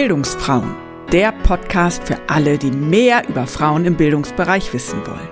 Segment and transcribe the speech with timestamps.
[0.00, 0.76] Bildungsfrauen,
[1.12, 5.28] der Podcast für alle, die mehr über Frauen im Bildungsbereich wissen wollen.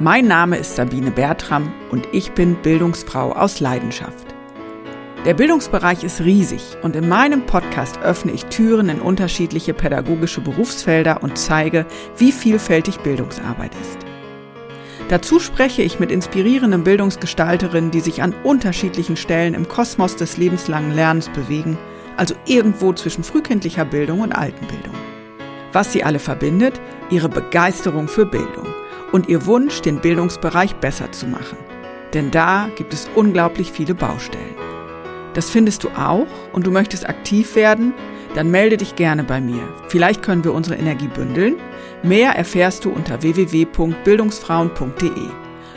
[0.00, 4.26] Mein Name ist Sabine Bertram und ich bin Bildungsfrau aus Leidenschaft.
[5.24, 11.22] Der Bildungsbereich ist riesig und in meinem Podcast öffne ich Türen in unterschiedliche pädagogische Berufsfelder
[11.22, 13.98] und zeige, wie vielfältig Bildungsarbeit ist.
[15.08, 20.96] Dazu spreche ich mit inspirierenden Bildungsgestalterinnen, die sich an unterschiedlichen Stellen im Kosmos des lebenslangen
[20.96, 21.78] Lernens bewegen–
[22.20, 24.94] also irgendwo zwischen frühkindlicher Bildung und Altenbildung.
[25.72, 28.66] Was sie alle verbindet, ihre Begeisterung für Bildung
[29.10, 31.56] und ihr Wunsch, den Bildungsbereich besser zu machen.
[32.12, 34.54] Denn da gibt es unglaublich viele Baustellen.
[35.32, 37.94] Das findest du auch und du möchtest aktiv werden?
[38.34, 39.66] Dann melde dich gerne bei mir.
[39.88, 41.56] Vielleicht können wir unsere Energie bündeln.
[42.02, 45.30] Mehr erfährst du unter www.bildungsfrauen.de.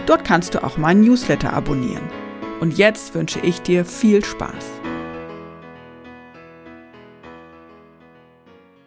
[0.05, 2.03] Dort kannst du auch meinen Newsletter abonnieren.
[2.59, 4.82] Und jetzt wünsche ich dir viel Spaß.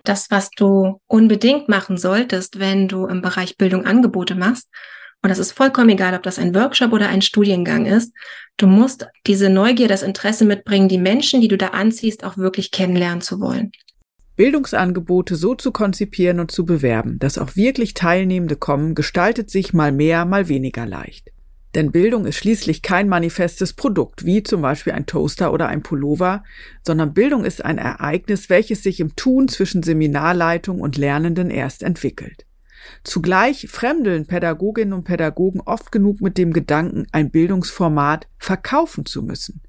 [0.08, 4.68] Das, was du unbedingt machen solltest, wenn du im Bereich Bildung Angebote machst.
[5.22, 8.12] Und das ist vollkommen egal, ob das ein Workshop oder ein Studiengang ist.
[8.56, 12.70] Du musst diese Neugier, das Interesse mitbringen, die Menschen, die du da anziehst, auch wirklich
[12.70, 13.72] kennenlernen zu wollen.
[14.36, 19.92] Bildungsangebote so zu konzipieren und zu bewerben, dass auch wirklich Teilnehmende kommen, gestaltet sich mal
[19.92, 21.30] mehr, mal weniger leicht.
[21.76, 26.42] Denn Bildung ist schließlich kein manifestes Produkt, wie zum Beispiel ein Toaster oder ein Pullover,
[26.82, 32.46] sondern Bildung ist ein Ereignis, welches sich im Tun zwischen Seminarleitung und Lernenden erst entwickelt.
[33.04, 39.60] Zugleich fremdeln Pädagoginnen und Pädagogen oft genug mit dem Gedanken, ein Bildungsformat verkaufen zu müssen.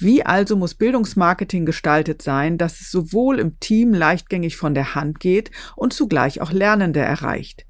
[0.00, 5.20] Wie also muss Bildungsmarketing gestaltet sein, dass es sowohl im Team leichtgängig von der Hand
[5.20, 7.66] geht und zugleich auch Lernende erreicht?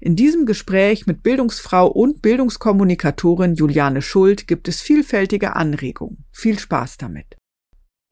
[0.00, 6.24] In diesem Gespräch mit Bildungsfrau und Bildungskommunikatorin Juliane Schuld gibt es vielfältige Anregungen.
[6.32, 7.36] Viel Spaß damit.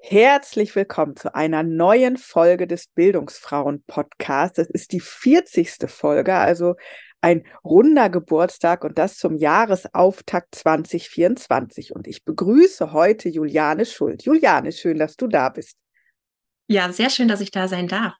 [0.04, 4.56] Herzlich willkommen zu einer neuen Folge des Bildungsfrauen Podcasts.
[4.56, 5.88] Das ist die 40.
[5.88, 6.74] Folge, also
[7.20, 11.94] ein runder Geburtstag und das zum Jahresauftakt 2024.
[11.94, 14.24] Und ich begrüße heute Juliane Schuld.
[14.24, 15.76] Juliane, schön, dass du da bist.
[16.66, 18.14] Ja, sehr schön, dass ich da sein darf.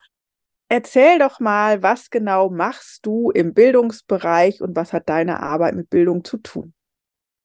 [0.73, 5.91] Erzähl doch mal, was genau machst du im Bildungsbereich und was hat deine Arbeit mit
[5.91, 6.73] Bildung zu tun?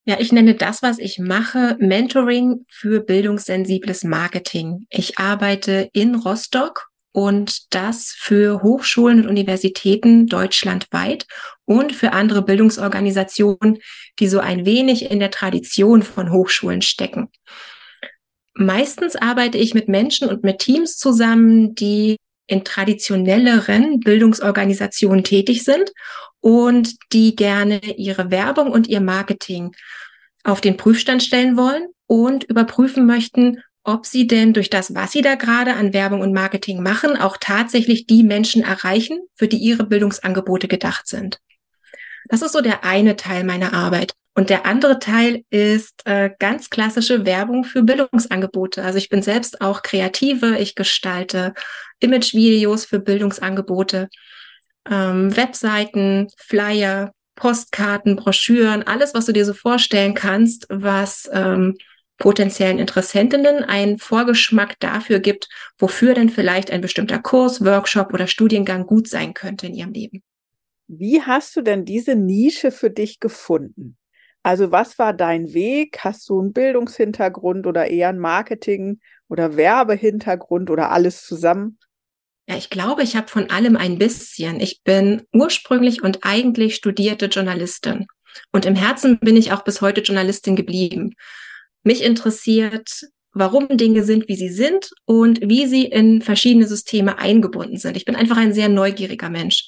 [0.06, 4.88] Ja, ich nenne das, was ich mache, Mentoring für bildungssensibles Marketing.
[4.90, 11.26] Ich arbeite in Rostock und das für Hochschulen und Universitäten deutschlandweit
[11.66, 13.80] und für andere Bildungsorganisationen,
[14.20, 17.28] die so ein wenig in der Tradition von Hochschulen stecken.
[18.54, 22.16] Meistens arbeite ich mit Menschen und mit Teams zusammen, die
[22.48, 25.92] in traditionelleren Bildungsorganisationen tätig sind
[26.40, 29.72] und die gerne ihre Werbung und ihr Marketing
[30.44, 35.22] auf den Prüfstand stellen wollen und überprüfen möchten, ob sie denn durch das, was sie
[35.22, 39.86] da gerade an Werbung und Marketing machen, auch tatsächlich die Menschen erreichen, für die ihre
[39.86, 41.40] Bildungsangebote gedacht sind.
[42.28, 44.14] Das ist so der eine Teil meiner Arbeit.
[44.36, 48.84] Und der andere Teil ist äh, ganz klassische Werbung für Bildungsangebote.
[48.84, 51.54] Also ich bin selbst auch Kreative, ich gestalte
[52.00, 54.10] Imagevideos für Bildungsangebote,
[54.90, 61.76] ähm, Webseiten, Flyer, Postkarten, Broschüren, alles, was du dir so vorstellen kannst, was ähm,
[62.18, 65.48] potenziellen Interessentinnen einen Vorgeschmack dafür gibt,
[65.78, 70.24] wofür denn vielleicht ein bestimmter Kurs, Workshop oder Studiengang gut sein könnte in ihrem Leben.
[70.88, 73.98] Wie hast du denn diese Nische für dich gefunden?
[74.42, 76.00] Also was war dein Weg?
[76.00, 81.78] Hast du einen Bildungshintergrund oder eher einen Marketing- oder Werbehintergrund oder alles zusammen?
[82.48, 84.62] Ja, ich glaube, ich habe von allem ein bisschen.
[84.62, 88.08] Ich bin ursprünglich und eigentlich studierte Journalistin.
[88.54, 91.14] Und im Herzen bin ich auch bis heute Journalistin geblieben.
[91.84, 92.90] Mich interessiert,
[93.34, 97.98] warum Dinge sind, wie sie sind und wie sie in verschiedene Systeme eingebunden sind.
[97.98, 99.68] Ich bin einfach ein sehr neugieriger Mensch.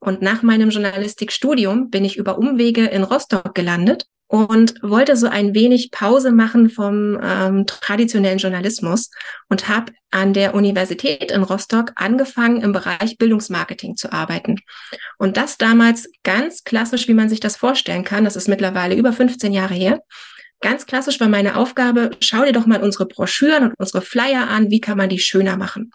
[0.00, 5.54] Und nach meinem Journalistikstudium bin ich über Umwege in Rostock gelandet und wollte so ein
[5.54, 9.10] wenig Pause machen vom ähm, traditionellen Journalismus
[9.48, 14.56] und habe an der Universität in Rostock angefangen, im Bereich Bildungsmarketing zu arbeiten.
[15.18, 18.24] Und das damals ganz klassisch, wie man sich das vorstellen kann.
[18.24, 20.00] Das ist mittlerweile über 15 Jahre her.
[20.60, 24.70] Ganz klassisch war meine Aufgabe, schau dir doch mal unsere Broschüren und unsere Flyer an,
[24.70, 25.92] wie kann man die schöner machen.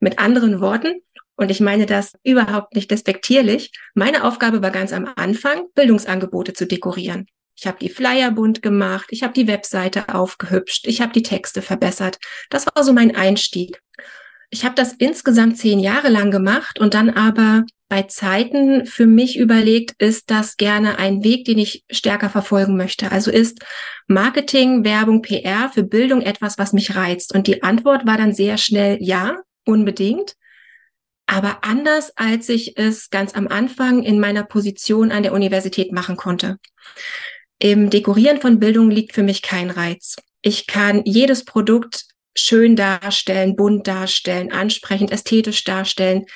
[0.00, 1.00] Mit anderen Worten,
[1.42, 3.72] und ich meine das überhaupt nicht despektierlich.
[3.94, 7.26] Meine Aufgabe war ganz am Anfang, Bildungsangebote zu dekorieren.
[7.56, 11.60] Ich habe die Flyer bunt gemacht, ich habe die Webseite aufgehübscht, ich habe die Texte
[11.60, 12.18] verbessert.
[12.48, 13.80] Das war so mein Einstieg.
[14.50, 19.36] Ich habe das insgesamt zehn Jahre lang gemacht und dann aber bei Zeiten für mich
[19.36, 23.12] überlegt, ist das gerne ein Weg, den ich stärker verfolgen möchte.
[23.12, 23.64] Also ist
[24.06, 27.34] Marketing, Werbung, PR für Bildung etwas, was mich reizt?
[27.34, 30.36] Und die Antwort war dann sehr schnell ja, unbedingt.
[31.26, 36.16] Aber anders, als ich es ganz am Anfang in meiner Position an der Universität machen
[36.16, 36.58] konnte.
[37.58, 40.16] Im Dekorieren von Bildung liegt für mich kein Reiz.
[40.42, 46.26] Ich kann jedes Produkt schön darstellen, bunt darstellen, ansprechend, ästhetisch darstellen.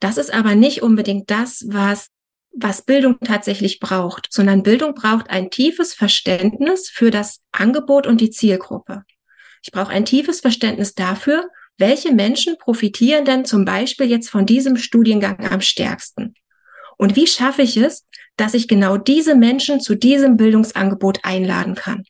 [0.00, 2.08] Das ist aber nicht unbedingt das, was,
[2.52, 8.30] was Bildung tatsächlich braucht, sondern Bildung braucht ein tiefes Verständnis für das Angebot und die
[8.30, 9.04] Zielgruppe.
[9.62, 14.76] Ich brauche ein tiefes Verständnis dafür, welche Menschen profitieren denn zum Beispiel jetzt von diesem
[14.76, 16.34] Studiengang am stärksten?
[16.96, 18.06] Und wie schaffe ich es,
[18.36, 22.04] dass ich genau diese Menschen zu diesem Bildungsangebot einladen kann?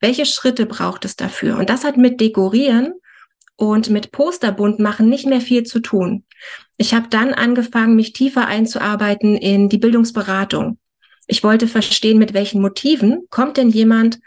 [0.00, 1.58] Welche Schritte braucht es dafür?
[1.58, 2.94] Und das hat mit Dekorieren
[3.56, 6.24] und mit Posterbund machen nicht mehr viel zu tun.
[6.78, 10.78] Ich habe dann angefangen, mich tiefer einzuarbeiten in die Bildungsberatung.
[11.26, 14.18] Ich wollte verstehen, mit welchen Motiven kommt denn jemand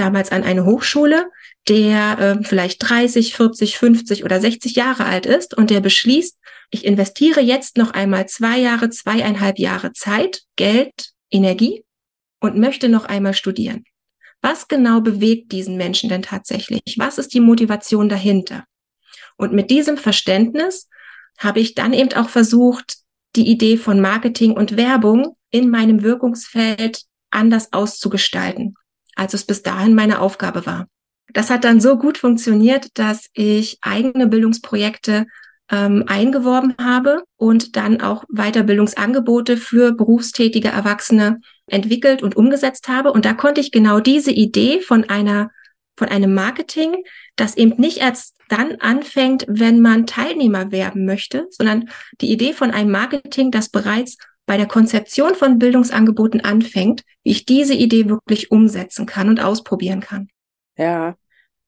[0.00, 1.30] damals an eine Hochschule,
[1.68, 6.38] der äh, vielleicht 30, 40, 50 oder 60 Jahre alt ist und der beschließt,
[6.70, 11.84] ich investiere jetzt noch einmal zwei Jahre, zweieinhalb Jahre Zeit, Geld, Energie
[12.40, 13.84] und möchte noch einmal studieren.
[14.40, 16.96] Was genau bewegt diesen Menschen denn tatsächlich?
[16.96, 18.64] Was ist die Motivation dahinter?
[19.36, 20.88] Und mit diesem Verständnis
[21.38, 22.96] habe ich dann eben auch versucht,
[23.36, 28.74] die Idee von Marketing und Werbung in meinem Wirkungsfeld anders auszugestalten,
[29.16, 30.86] als es bis dahin meine Aufgabe war.
[31.32, 35.26] Das hat dann so gut funktioniert, dass ich eigene Bildungsprojekte
[35.70, 43.12] ähm, eingeworben habe und dann auch Weiterbildungsangebote für berufstätige Erwachsene entwickelt und umgesetzt habe.
[43.12, 45.50] Und da konnte ich genau diese Idee von einer
[45.96, 47.04] von einem Marketing,
[47.36, 51.90] das eben nicht erst dann anfängt, wenn man Teilnehmer werben möchte, sondern
[52.22, 54.16] die Idee von einem Marketing, das bereits
[54.50, 60.00] bei der Konzeption von Bildungsangeboten anfängt, wie ich diese Idee wirklich umsetzen kann und ausprobieren
[60.00, 60.28] kann.
[60.76, 61.14] Ja,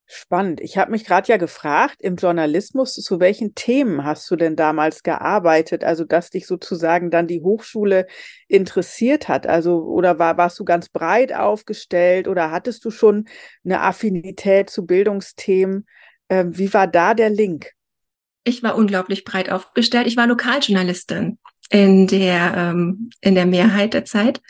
[0.05, 0.59] Spannend.
[0.59, 5.01] Ich habe mich gerade ja gefragt, im Journalismus, zu welchen Themen hast du denn damals
[5.01, 5.85] gearbeitet?
[5.85, 8.05] Also, dass dich sozusagen dann die Hochschule
[8.49, 9.47] interessiert hat.
[9.47, 13.29] Also, oder war, warst du ganz breit aufgestellt oder hattest du schon
[13.63, 15.87] eine Affinität zu Bildungsthemen?
[16.27, 17.71] Ähm, wie war da der Link?
[18.43, 20.05] Ich war unglaublich breit aufgestellt.
[20.05, 21.39] Ich war Lokaljournalistin
[21.73, 24.41] in der, ähm, in der Mehrheit der Zeit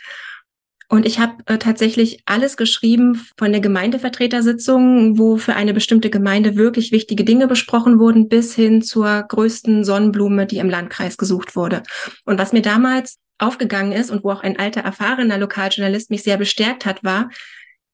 [0.88, 6.56] und ich habe äh, tatsächlich alles geschrieben von der Gemeindevertretersitzung, wo für eine bestimmte Gemeinde
[6.56, 11.82] wirklich wichtige Dinge besprochen wurden, bis hin zur größten Sonnenblume, die im Landkreis gesucht wurde.
[12.26, 16.36] Und was mir damals aufgegangen ist und wo auch ein alter, erfahrener Lokaljournalist mich sehr
[16.36, 17.30] bestärkt hat, war,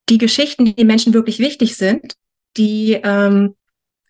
[0.08, 2.14] die Geschichten, die Menschen wirklich wichtig sind,
[2.56, 3.54] die ähm,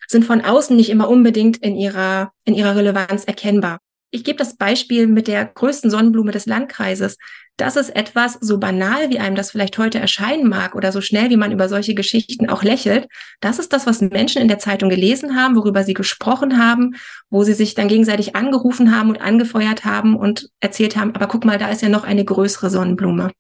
[0.09, 3.79] sind von außen nicht immer unbedingt in ihrer, in ihrer Relevanz erkennbar.
[4.11, 7.17] Ich gebe das Beispiel mit der größten Sonnenblume des Landkreises.
[7.57, 11.31] Das ist etwas so banal, wie einem das vielleicht heute erscheinen mag oder so schnell,
[11.31, 13.07] wie man über solche Geschichten auch lächelt.
[13.41, 16.97] Das ist das, was Menschen in der Zeitung gelesen haben, worüber sie gesprochen haben,
[17.29, 21.45] wo sie sich dann gegenseitig angerufen haben und angefeuert haben und erzählt haben, aber guck
[21.45, 23.31] mal, da ist ja noch eine größere Sonnenblume.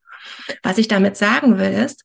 [0.62, 2.04] Was ich damit sagen will, ist,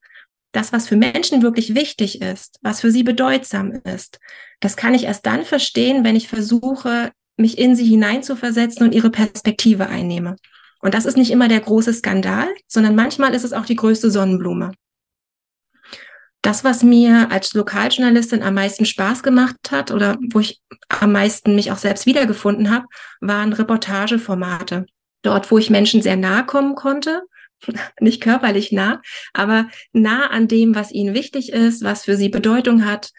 [0.53, 4.19] das, was für Menschen wirklich wichtig ist, was für sie bedeutsam ist,
[4.61, 9.09] das kann ich erst dann verstehen, wenn ich versuche, mich in sie hineinzuversetzen und ihre
[9.09, 10.35] Perspektive einnehme.
[10.81, 14.11] Und das ist nicht immer der große Skandal, sondern manchmal ist es auch die größte
[14.11, 14.71] Sonnenblume.
[16.41, 21.55] Das, was mir als Lokaljournalistin am meisten Spaß gemacht hat oder wo ich am meisten
[21.55, 22.85] mich auch selbst wiedergefunden habe,
[23.19, 24.85] waren Reportageformate.
[25.23, 27.23] Dort, wo ich Menschen sehr nahe kommen konnte,
[27.99, 29.01] nicht körperlich nah,
[29.33, 33.09] aber nah an dem, was ihnen wichtig ist, was für sie Bedeutung hat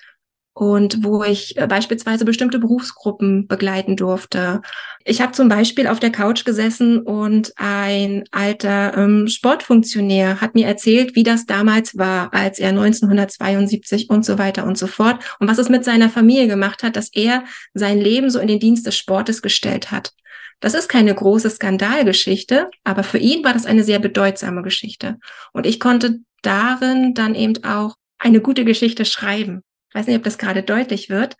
[0.56, 4.62] und wo ich äh, beispielsweise bestimmte Berufsgruppen begleiten durfte.
[5.04, 10.66] Ich habe zum Beispiel auf der Couch gesessen und ein alter ähm, Sportfunktionär hat mir
[10.66, 15.46] erzählt, wie das damals war, als er 1972 und so weiter und so fort und
[15.46, 17.44] was es mit seiner Familie gemacht hat, dass er
[17.74, 20.14] sein Leben so in den Dienst des Sportes gestellt hat.
[20.60, 25.18] Das ist keine große Skandalgeschichte, aber für ihn war das eine sehr bedeutsame Geschichte.
[25.52, 29.62] Und ich konnte darin dann eben auch eine gute Geschichte schreiben
[29.96, 31.36] weiß nicht, ob das gerade deutlich wird.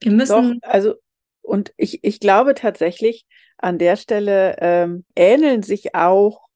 [0.00, 0.60] Wir müssen.
[0.60, 0.94] Doch, also,
[1.42, 3.24] und ich, ich glaube tatsächlich,
[3.56, 6.46] an der Stelle ähm, ähneln sich auch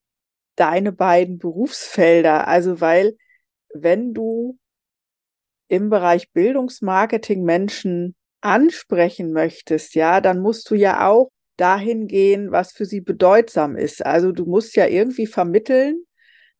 [0.56, 2.48] deine beiden Berufsfelder.
[2.48, 3.16] Also, weil,
[3.72, 4.58] wenn du
[5.68, 12.72] im Bereich Bildungsmarketing Menschen ansprechen möchtest, ja, dann musst du ja auch dahin gehen, was
[12.72, 14.04] für sie bedeutsam ist.
[14.04, 16.04] Also du musst ja irgendwie vermitteln,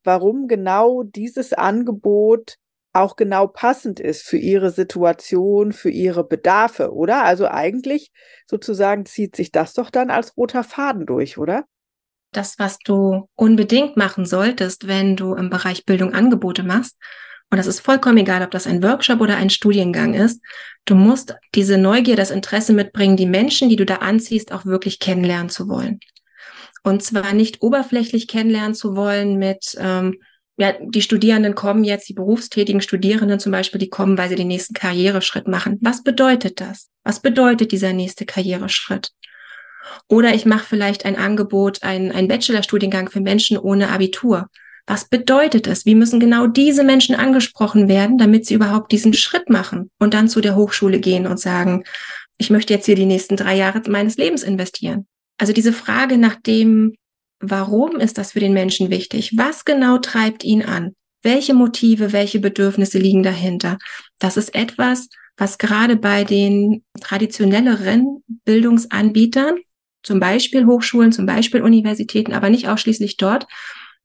[0.04, 2.56] warum genau dieses Angebot
[2.94, 7.24] auch genau passend ist für ihre Situation, für ihre Bedarfe, oder?
[7.24, 8.12] Also eigentlich
[8.46, 11.64] sozusagen zieht sich das doch dann als roter Faden durch, oder?
[12.32, 16.96] Das, was du unbedingt machen solltest, wenn du im Bereich Bildung Angebote machst,
[17.50, 20.42] Und das ist vollkommen egal, ob das ein Workshop oder ein Studiengang ist.
[20.86, 24.98] Du musst diese Neugier, das Interesse mitbringen, die Menschen, die du da anziehst, auch wirklich
[24.98, 26.00] kennenlernen zu wollen.
[26.82, 30.16] Und zwar nicht oberflächlich kennenlernen zu wollen mit, ähm,
[30.56, 34.48] ja, die Studierenden kommen jetzt, die berufstätigen Studierenden zum Beispiel, die kommen, weil sie den
[34.48, 35.78] nächsten Karriereschritt machen.
[35.80, 36.88] Was bedeutet das?
[37.02, 39.10] Was bedeutet dieser nächste Karriereschritt?
[40.08, 44.48] Oder ich mache vielleicht ein Angebot, ein, ein Bachelorstudiengang für Menschen ohne Abitur.
[44.86, 45.86] Was bedeutet es?
[45.86, 50.28] Wie müssen genau diese Menschen angesprochen werden, damit sie überhaupt diesen Schritt machen und dann
[50.28, 51.84] zu der Hochschule gehen und sagen,
[52.38, 55.06] ich möchte jetzt hier die nächsten drei Jahre meines Lebens investieren?
[55.38, 56.94] Also diese Frage nach dem,
[57.50, 59.32] warum ist das für den Menschen wichtig?
[59.36, 60.94] Was genau treibt ihn an?
[61.22, 63.78] Welche Motive, welche Bedürfnisse liegen dahinter?
[64.18, 69.58] Das ist etwas, was gerade bei den traditionelleren Bildungsanbietern,
[70.02, 73.46] zum Beispiel Hochschulen, zum Beispiel Universitäten, aber nicht ausschließlich dort,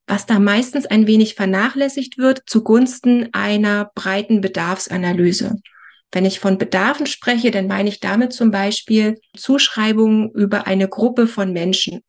[0.08, 5.58] was da meistens ein wenig vernachlässigt wird zugunsten einer breiten Bedarfsanalyse.
[6.12, 11.28] Wenn ich von Bedarfen spreche, dann meine ich damit zum Beispiel Zuschreibungen über eine Gruppe
[11.28, 12.02] von Menschen.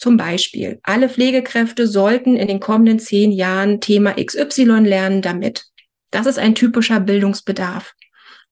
[0.00, 5.66] Zum Beispiel, alle Pflegekräfte sollten in den kommenden zehn Jahren Thema XY lernen damit.
[6.10, 7.92] Das ist ein typischer Bildungsbedarf.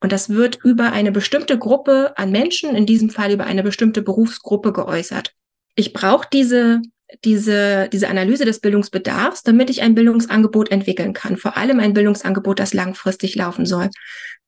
[0.01, 4.03] Und das wird über eine bestimmte Gruppe an Menschen, in diesem Fall über eine bestimmte
[4.03, 5.33] Berufsgruppe geäußert.
[5.75, 6.83] Ich brauche diese
[7.25, 11.37] diese, diese Analyse des Bildungsbedarfs, damit ich ein Bildungsangebot entwickeln kann.
[11.37, 13.89] Vor allem ein Bildungsangebot, das langfristig laufen soll.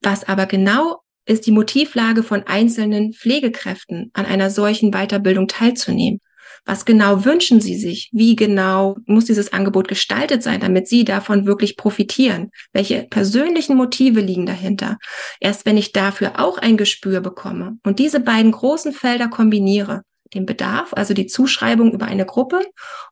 [0.02, 6.20] Was aber genau ist die Motivlage von einzelnen Pflegekräften, an einer solchen Weiterbildung teilzunehmen?
[6.66, 8.10] Was genau wünschen Sie sich?
[8.12, 12.50] Wie genau muss dieses Angebot gestaltet sein, damit Sie davon wirklich profitieren?
[12.72, 14.98] Welche persönlichen Motive liegen dahinter?
[15.40, 20.02] Erst wenn ich dafür auch ein Gespür bekomme und diese beiden großen Felder kombiniere,
[20.34, 22.64] den Bedarf, also die Zuschreibung über eine Gruppe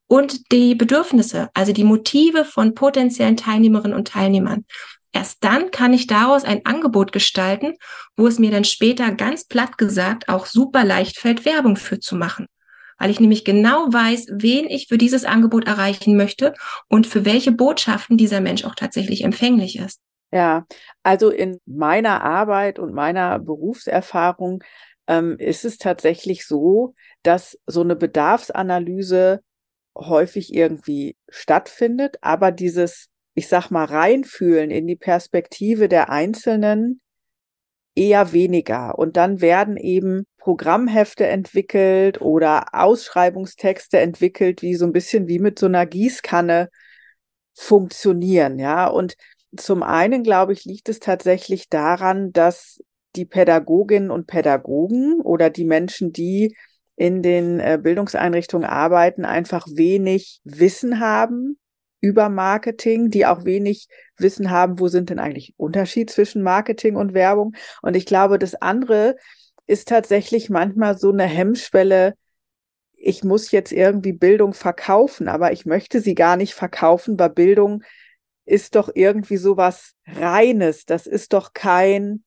[0.07, 4.65] und die Bedürfnisse, also die Motive von potenziellen Teilnehmerinnen und Teilnehmern.
[5.13, 7.75] Erst dann kann ich daraus ein Angebot gestalten,
[8.17, 12.15] wo es mir dann später ganz platt gesagt auch super leicht fällt, Werbung für zu
[12.15, 12.47] machen.
[12.99, 16.55] Weil ich nämlich genau weiß, wen ich für dieses Angebot erreichen möchte
[16.89, 20.01] und für welche Botschaften dieser Mensch auch tatsächlich empfänglich ist.
[20.31, 20.67] Ja,
[21.03, 24.63] also in meiner Arbeit und meiner Berufserfahrung
[25.07, 29.41] ähm, ist es tatsächlich so, dass so eine Bedarfsanalyse
[29.97, 37.01] häufig irgendwie stattfindet, aber dieses, ich sag mal, reinfühlen in die Perspektive der Einzelnen
[37.95, 38.99] eher weniger.
[38.99, 45.59] Und dann werden eben Programmhefte entwickelt oder Ausschreibungstexte entwickelt, die so ein bisschen wie mit
[45.59, 46.71] so einer Gießkanne
[47.53, 48.87] funktionieren, ja.
[48.87, 49.15] Und
[49.55, 52.83] zum einen, glaube ich, liegt es tatsächlich daran, dass
[53.15, 56.57] die Pädagoginnen und Pädagogen oder die Menschen, die
[56.97, 61.59] in den äh, Bildungseinrichtungen arbeiten, einfach wenig Wissen haben
[62.01, 67.13] über Marketing, die auch wenig Wissen haben, wo sind denn eigentlich Unterschied zwischen Marketing und
[67.13, 67.55] Werbung.
[67.83, 69.17] Und ich glaube, das andere
[69.69, 72.15] ist tatsächlich manchmal so eine Hemmschwelle,
[72.95, 77.85] ich muss jetzt irgendwie Bildung verkaufen, aber ich möchte sie gar nicht verkaufen, weil Bildung
[78.45, 80.85] ist doch irgendwie so was Reines.
[80.85, 82.25] Das ist doch kein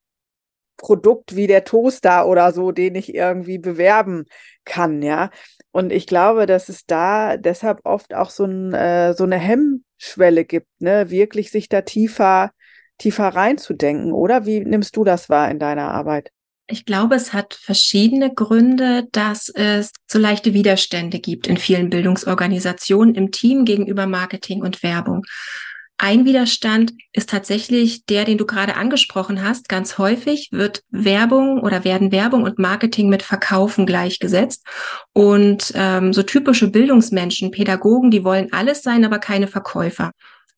[0.77, 4.25] Produkt wie der Toaster oder so, den ich irgendwie bewerben
[4.63, 5.29] kann, ja.
[5.71, 10.45] Und ich glaube, dass es da deshalb oft auch so, ein, äh, so eine Hemmschwelle
[10.45, 12.51] gibt, ne, wirklich sich da tiefer,
[12.97, 14.45] tiefer reinzudenken, oder?
[14.45, 16.31] Wie nimmst du das wahr in deiner Arbeit?
[16.71, 23.13] Ich glaube, es hat verschiedene Gründe, dass es so leichte Widerstände gibt in vielen Bildungsorganisationen
[23.13, 25.25] im Team gegenüber Marketing und Werbung.
[25.97, 29.67] Ein Widerstand ist tatsächlich der, den du gerade angesprochen hast.
[29.67, 34.65] Ganz häufig wird Werbung oder werden Werbung und Marketing mit Verkaufen gleichgesetzt.
[35.13, 40.11] Und ähm, so typische Bildungsmenschen, Pädagogen, die wollen alles sein, aber keine Verkäufer.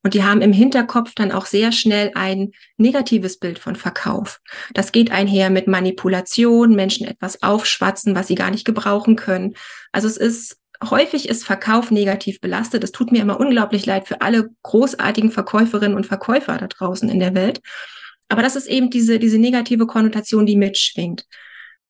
[0.04, 4.42] Und die haben im Hinterkopf dann auch sehr schnell ein negatives Bild von Verkauf.
[4.74, 9.56] Das geht einher mit Manipulation, Menschen etwas aufschwatzen, was sie gar nicht gebrauchen können.
[9.94, 10.58] Also es ist
[10.90, 12.84] häufig ist Verkauf negativ belastet.
[12.84, 17.20] Es tut mir immer unglaublich leid für alle großartigen Verkäuferinnen und Verkäufer da draußen in
[17.20, 17.62] der Welt.
[18.30, 21.26] Aber das ist eben diese, diese negative Konnotation, die mitschwingt.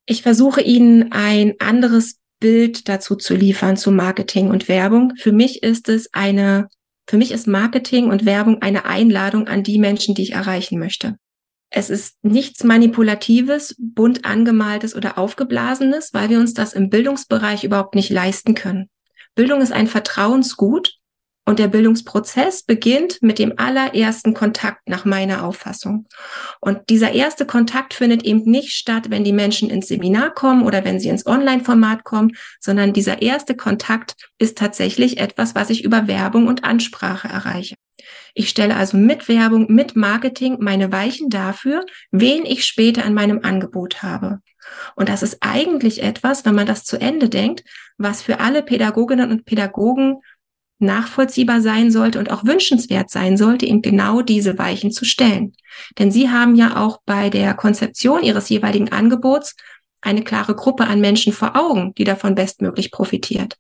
[0.06, 5.14] Ich versuche Ihnen ein anderes Bild dazu zu liefern zu Marketing und Werbung.
[5.18, 6.68] Für mich ist es eine,
[7.08, 11.18] für mich ist Marketing und Werbung eine Einladung an die Menschen, die ich erreichen möchte.
[11.70, 17.96] Es ist nichts Manipulatives, bunt angemaltes oder aufgeblasenes, weil wir uns das im Bildungsbereich überhaupt
[17.96, 18.90] nicht leisten können.
[19.36, 20.94] Bildung ist ein Vertrauensgut
[21.46, 26.08] Und der Bildungsprozess beginnt mit dem allerersten Kontakt nach meiner Auffassung.
[26.62, 30.86] Und dieser erste Kontakt findet eben nicht statt, wenn die Menschen ins Seminar kommen oder
[30.86, 32.32] wenn sie ins Online-Format kommen,
[32.62, 37.76] sondern dieser erste Kontakt ist tatsächlich etwas, was ich über Werbung und Ansprache erreiche.
[38.34, 43.42] Ich stelle also mit Werbung, mit Marketing meine Weichen dafür, wen ich später an meinem
[43.44, 44.40] Angebot habe.
[44.96, 47.64] Und das ist eigentlich etwas, wenn man das zu Ende denkt,
[47.98, 50.22] was für alle Pädagoginnen und Pädagogen
[50.84, 55.54] nachvollziehbar sein sollte und auch wünschenswert sein sollte, eben genau diese Weichen zu stellen.
[55.98, 59.56] Denn Sie haben ja auch bei der Konzeption Ihres jeweiligen Angebots
[60.02, 63.58] eine klare Gruppe an Menschen vor Augen, die davon bestmöglich profitiert.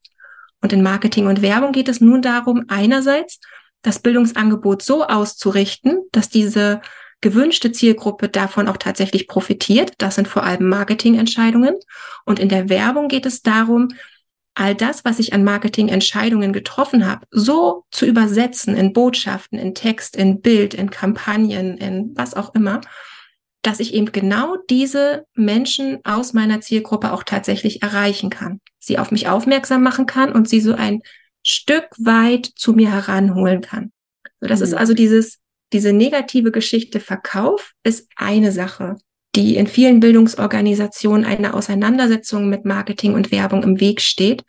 [0.61, 3.39] Und in Marketing und Werbung geht es nun darum, einerseits
[3.81, 6.81] das Bildungsangebot so auszurichten, dass diese
[7.21, 9.93] gewünschte Zielgruppe davon auch tatsächlich profitiert.
[9.97, 11.75] Das sind vor allem Marketingentscheidungen.
[12.25, 13.89] Und in der Werbung geht es darum,
[14.55, 20.15] all das, was ich an Marketingentscheidungen getroffen habe, so zu übersetzen in Botschaften, in Text,
[20.15, 22.81] in Bild, in Kampagnen, in was auch immer,
[23.63, 29.11] dass ich eben genau diese Menschen aus meiner Zielgruppe auch tatsächlich erreichen kann, sie auf
[29.11, 31.01] mich aufmerksam machen kann und sie so ein
[31.43, 33.91] Stück weit zu mir heranholen kann.
[34.39, 34.65] So, das mhm.
[34.65, 35.39] ist also dieses,
[35.71, 38.97] diese negative Geschichte Verkauf ist eine Sache
[39.35, 44.43] die in vielen Bildungsorganisationen eine Auseinandersetzung mit Marketing und Werbung im Weg steht.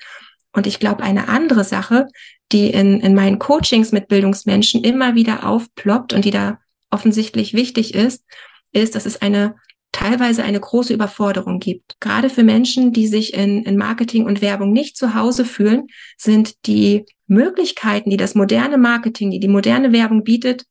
[0.53, 2.07] Und ich glaube, eine andere Sache,
[2.53, 6.59] die in, in meinen Coachings mit Bildungsmenschen immer wieder aufploppt und die da
[6.91, 8.25] offensichtlich wichtig ist,
[8.73, 9.57] ist, dass es eine
[9.91, 11.97] teilweise eine große Überforderung gibt.
[12.01, 15.87] Gerade für Menschen, die sich in, in Marketing und Werbung nicht zu Hause fühlen,
[16.19, 20.65] sind die Möglichkeiten, die das moderne Marketing, die die moderne Werbung bietet,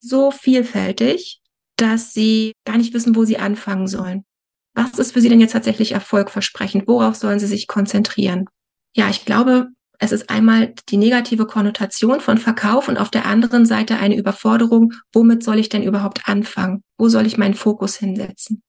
[0.00, 1.39] so vielfältig,
[1.80, 4.24] dass sie gar nicht wissen, wo sie anfangen sollen.
[4.74, 6.86] Was ist für sie denn jetzt tatsächlich erfolgversprechend?
[6.86, 8.46] Worauf sollen sie sich konzentrieren?
[8.94, 9.68] Ja, ich glaube,
[9.98, 14.92] es ist einmal die negative Konnotation von Verkauf und auf der anderen Seite eine Überforderung.
[15.12, 16.82] Womit soll ich denn überhaupt anfangen?
[16.98, 18.62] Wo soll ich meinen Fokus hinsetzen?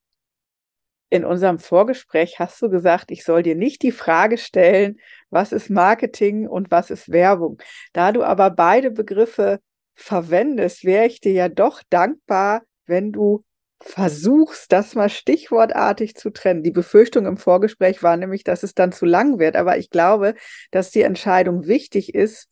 [1.10, 4.98] In unserem Vorgespräch hast du gesagt, ich soll dir nicht die Frage stellen,
[5.30, 7.62] was ist Marketing und was ist Werbung.
[7.92, 9.60] Da du aber beide Begriffe
[9.94, 13.44] verwendest, wäre ich dir ja doch dankbar, wenn du
[13.84, 16.62] versuchst, das mal stichwortartig zu trennen.
[16.62, 19.56] Die Befürchtung im Vorgespräch war nämlich, dass es dann zu lang wird.
[19.56, 20.36] Aber ich glaube,
[20.70, 22.48] dass die Entscheidung wichtig ist,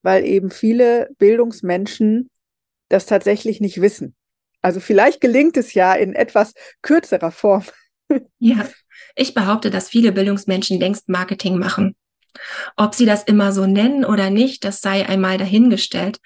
[0.00, 2.30] weil eben viele Bildungsmenschen
[2.88, 4.14] das tatsächlich nicht wissen.
[4.62, 7.64] Also vielleicht gelingt es ja in etwas kürzerer Form.
[8.40, 8.68] Ja,
[9.14, 11.94] ich behaupte, dass viele Bildungsmenschen längst Marketing machen.
[12.76, 16.18] Ob sie das immer so nennen oder nicht, das sei einmal dahingestellt.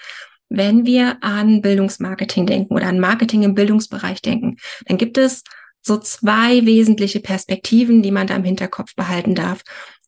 [0.56, 5.42] Wenn wir an Bildungsmarketing denken oder an Marketing im Bildungsbereich denken, dann gibt es
[5.82, 9.62] so zwei wesentliche Perspektiven, die man da im Hinterkopf behalten darf.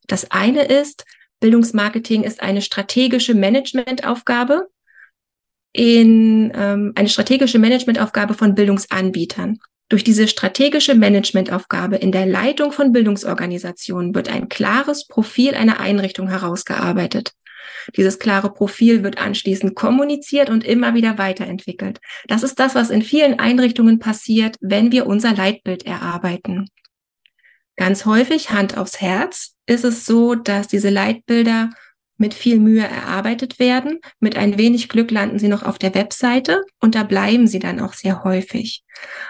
[0.07, 1.05] Das eine ist,
[1.41, 4.69] Bildungsmarketing ist eine strategische Managementaufgabe
[5.73, 9.59] in ähm, eine strategische Managementaufgabe von Bildungsanbietern.
[9.89, 16.29] Durch diese strategische Managementaufgabe in der Leitung von Bildungsorganisationen wird ein klares Profil einer Einrichtung
[16.29, 17.33] herausgearbeitet.
[17.97, 22.01] Dieses klare Profil wird anschließend kommuniziert und immer wieder weiterentwickelt.
[22.27, 26.69] Das ist das, was in vielen Einrichtungen passiert, wenn wir unser Leitbild erarbeiten.
[27.77, 31.71] Ganz häufig, Hand aufs Herz, ist es so, dass diese Leitbilder
[32.19, 34.01] mit viel Mühe erarbeitet werden.
[34.21, 37.81] Mit ein wenig Glück landen sie noch auf der Webseite und da bleiben sie dann
[37.81, 38.85] auch sehr häufig.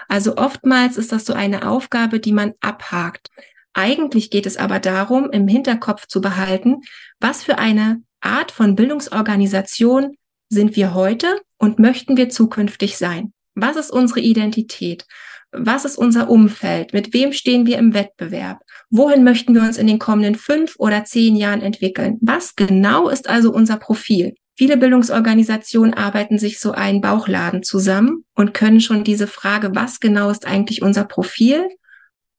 [0.07, 3.29] Also oftmals ist das so eine Aufgabe, die man abhakt.
[3.73, 6.81] Eigentlich geht es aber darum, im Hinterkopf zu behalten,
[7.19, 10.15] was für eine Art von Bildungsorganisation
[10.49, 13.33] sind wir heute und möchten wir zukünftig sein?
[13.55, 15.05] Was ist unsere Identität?
[15.51, 16.93] Was ist unser Umfeld?
[16.93, 18.59] Mit wem stehen wir im Wettbewerb?
[18.89, 22.17] Wohin möchten wir uns in den kommenden fünf oder zehn Jahren entwickeln?
[22.21, 24.35] Was genau ist also unser Profil?
[24.57, 30.29] Viele Bildungsorganisationen arbeiten sich so einen Bauchladen zusammen und können schon diese Frage, was genau
[30.29, 31.67] ist eigentlich unser Profil,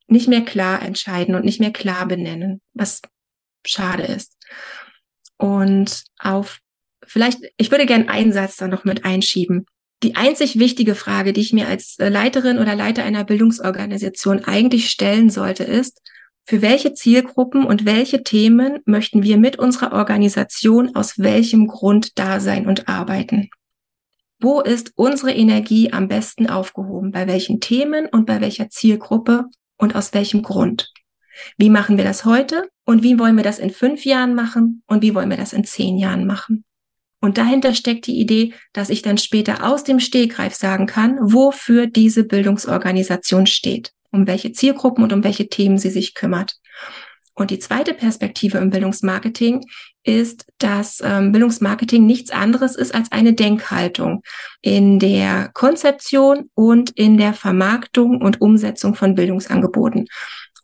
[0.09, 3.03] nicht mehr klar entscheiden und nicht mehr klar benennen, was
[3.65, 4.37] schade ist.
[5.39, 6.59] Und auf
[7.07, 9.67] vielleicht, ich würde gerne einen Satz da noch mit einschieben.
[10.03, 14.91] Die einzig wichtige Frage, die ich mir als äh, Leiterin oder Leiter einer Bildungsorganisation eigentlich
[14.91, 16.01] stellen sollte, ist,
[16.45, 22.41] für welche Zielgruppen und welche Themen möchten wir mit unserer Organisation aus welchem Grund da
[22.41, 23.51] sein und arbeiten?
[24.41, 27.11] Wo ist unsere Energie am besten aufgehoben?
[27.11, 29.47] Bei welchen Themen und bei welcher Zielgruppe
[29.77, 30.93] und aus welchem Grund?
[31.57, 35.03] Wie machen wir das heute und wie wollen wir das in fünf Jahren machen und
[35.03, 36.65] wie wollen wir das in zehn Jahren machen?
[37.21, 41.87] Und dahinter steckt die Idee, dass ich dann später aus dem Stegreif sagen kann, wofür
[41.87, 46.55] diese Bildungsorganisation steht, um welche Zielgruppen und um welche Themen sie sich kümmert.
[47.35, 49.67] Und die zweite Perspektive im Bildungsmarketing
[50.03, 54.23] ist, dass ähm, Bildungsmarketing nichts anderes ist als eine Denkhaltung
[54.63, 60.07] in der Konzeption und in der Vermarktung und Umsetzung von Bildungsangeboten.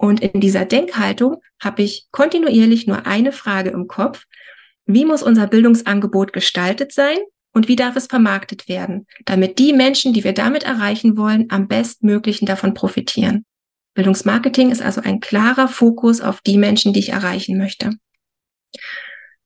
[0.05, 4.25] Und in dieser Denkhaltung habe ich kontinuierlich nur eine Frage im Kopf.
[4.85, 7.17] Wie muss unser Bildungsangebot gestaltet sein
[7.55, 11.69] und wie darf es vermarktet werden, damit die Menschen, die wir damit erreichen wollen, am
[11.69, 13.47] bestmöglichen davon profitieren?
[13.95, 17.93] Bildungsmarketing ist also ein klarer Fokus auf die Menschen, die ich erreichen möchte.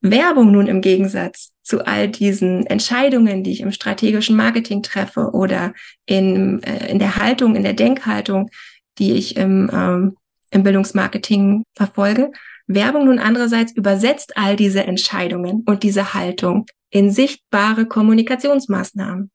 [0.01, 5.73] Werbung nun im Gegensatz zu all diesen Entscheidungen, die ich im strategischen Marketing treffe oder
[6.05, 8.49] in, äh, in der Haltung, in der Denkhaltung,
[8.97, 10.17] die ich im, ähm,
[10.51, 12.31] im Bildungsmarketing verfolge.
[12.67, 19.31] Werbung nun andererseits übersetzt all diese Entscheidungen und diese Haltung in sichtbare Kommunikationsmaßnahmen.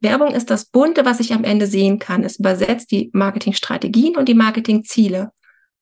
[0.00, 2.22] Werbung ist das Bunte, was ich am Ende sehen kann.
[2.22, 5.30] Es übersetzt die Marketingstrategien und die Marketingziele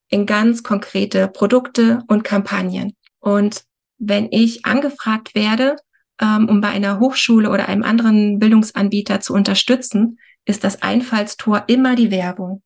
[0.08, 2.94] in ganz konkrete Produkte und Kampagnen.
[3.20, 3.64] Und
[3.98, 5.76] wenn ich angefragt werde,
[6.20, 11.96] ähm, um bei einer Hochschule oder einem anderen Bildungsanbieter zu unterstützen, ist das Einfallstor immer
[11.96, 12.62] die Werbung.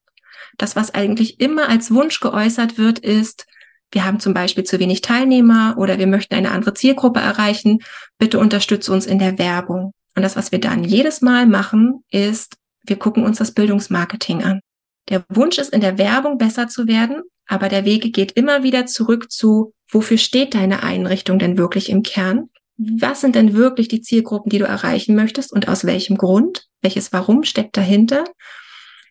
[0.59, 3.47] Das, was eigentlich immer als Wunsch geäußert wird, ist,
[3.91, 7.79] wir haben zum Beispiel zu wenig Teilnehmer oder wir möchten eine andere Zielgruppe erreichen.
[8.19, 9.95] Bitte unterstütze uns in der Werbung.
[10.15, 14.61] Und das, was wir dann jedes Mal machen, ist, wir gucken uns das Bildungsmarketing an.
[15.09, 18.85] Der Wunsch ist, in der Werbung besser zu werden, aber der Weg geht immer wieder
[18.85, 22.51] zurück zu, wofür steht deine Einrichtung denn wirklich im Kern?
[22.77, 26.67] Was sind denn wirklich die Zielgruppen, die du erreichen möchtest und aus welchem Grund?
[26.83, 28.25] Welches Warum steckt dahinter?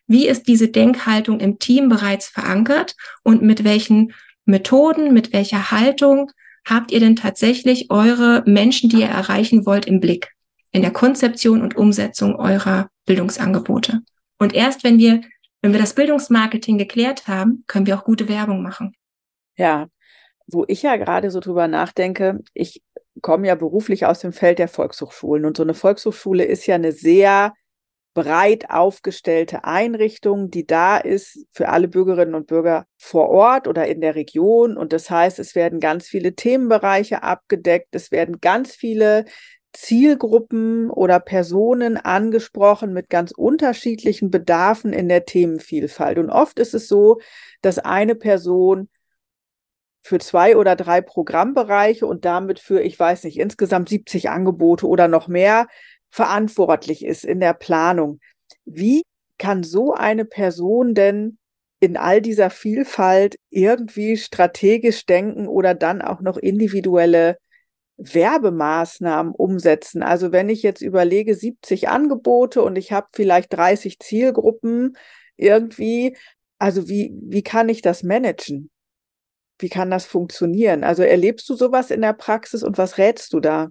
[0.08, 4.12] Wie ist diese Denkhaltung im Team bereits verankert und mit welchen
[4.44, 6.32] Methoden, mit welcher Haltung
[6.66, 10.32] habt ihr denn tatsächlich eure Menschen, die ihr erreichen wollt, im Blick?
[10.70, 14.00] in der Konzeption und Umsetzung eurer Bildungsangebote.
[14.38, 15.22] Und erst wenn wir,
[15.62, 18.94] wenn wir das Bildungsmarketing geklärt haben, können wir auch gute Werbung machen.
[19.56, 19.88] Ja,
[20.46, 22.82] wo ich ja gerade so drüber nachdenke, ich
[23.22, 26.92] komme ja beruflich aus dem Feld der Volkshochschulen und so eine Volkshochschule ist ja eine
[26.92, 27.52] sehr
[28.18, 34.00] breit aufgestellte Einrichtung, die da ist für alle Bürgerinnen und Bürger vor Ort oder in
[34.00, 34.76] der Region.
[34.76, 39.24] Und das heißt, es werden ganz viele Themenbereiche abgedeckt, es werden ganz viele
[39.72, 46.18] Zielgruppen oder Personen angesprochen mit ganz unterschiedlichen Bedarfen in der Themenvielfalt.
[46.18, 47.20] Und oft ist es so,
[47.62, 48.88] dass eine Person
[50.02, 55.06] für zwei oder drei Programmbereiche und damit für, ich weiß nicht, insgesamt 70 Angebote oder
[55.06, 55.68] noch mehr
[56.10, 58.20] verantwortlich ist in der Planung.
[58.64, 59.02] Wie
[59.38, 61.38] kann so eine Person denn
[61.80, 67.38] in all dieser Vielfalt irgendwie strategisch denken oder dann auch noch individuelle
[67.98, 70.02] Werbemaßnahmen umsetzen.
[70.02, 74.96] Also wenn ich jetzt überlege, 70 Angebote und ich habe vielleicht 30 Zielgruppen
[75.36, 76.16] irgendwie,
[76.58, 78.70] also wie, wie kann ich das managen?
[79.58, 80.84] Wie kann das funktionieren?
[80.84, 83.70] Also erlebst du sowas in der Praxis und was rätst du da?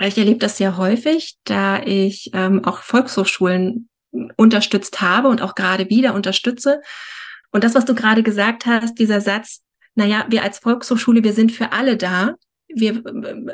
[0.00, 3.88] Ich erlebe das sehr häufig, da ich ähm, auch Volkshochschulen
[4.36, 6.80] unterstützt habe und auch gerade wieder unterstütze.
[7.50, 9.62] Und das, was du gerade gesagt hast, dieser Satz,
[9.94, 12.34] naja, wir als Volkshochschule, wir sind für alle da,
[12.68, 13.02] wir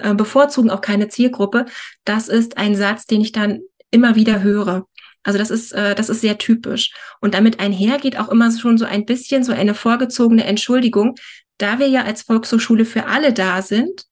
[0.02, 1.66] äh, bevorzugen auch keine Zielgruppe.
[2.04, 4.86] Das ist ein Satz, den ich dann immer wieder höre.
[5.22, 6.92] Also das ist, äh, das ist sehr typisch.
[7.20, 11.14] Und damit einhergeht auch immer schon so ein bisschen so eine vorgezogene Entschuldigung.
[11.58, 14.04] Da wir ja als Volkshochschule für alle da sind,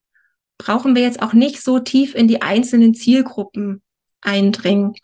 [0.62, 3.82] brauchen wir jetzt auch nicht so tief in die einzelnen Zielgruppen
[4.20, 4.94] eindringen.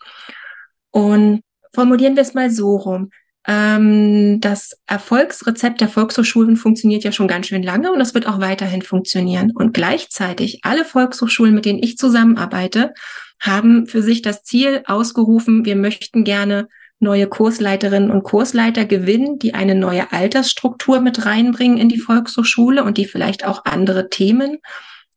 [0.91, 1.41] Und
[1.73, 3.09] formulieren wir es mal so rum.
[3.45, 8.39] Ähm, das Erfolgsrezept der Volkshochschulen funktioniert ja schon ganz schön lange und das wird auch
[8.39, 9.51] weiterhin funktionieren.
[9.53, 12.93] Und gleichzeitig alle Volkshochschulen, mit denen ich zusammenarbeite,
[13.39, 16.67] haben für sich das Ziel ausgerufen, wir möchten gerne
[16.99, 22.97] neue Kursleiterinnen und Kursleiter gewinnen, die eine neue Altersstruktur mit reinbringen in die Volkshochschule und
[22.97, 24.57] die vielleicht auch andere Themen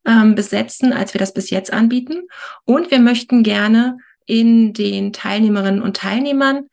[0.07, 2.23] ähm, besetzen, als wir das bis jetzt anbieten.
[2.65, 6.67] Und wir möchten gerne in den Teilnehmerinnen und Teilnehmern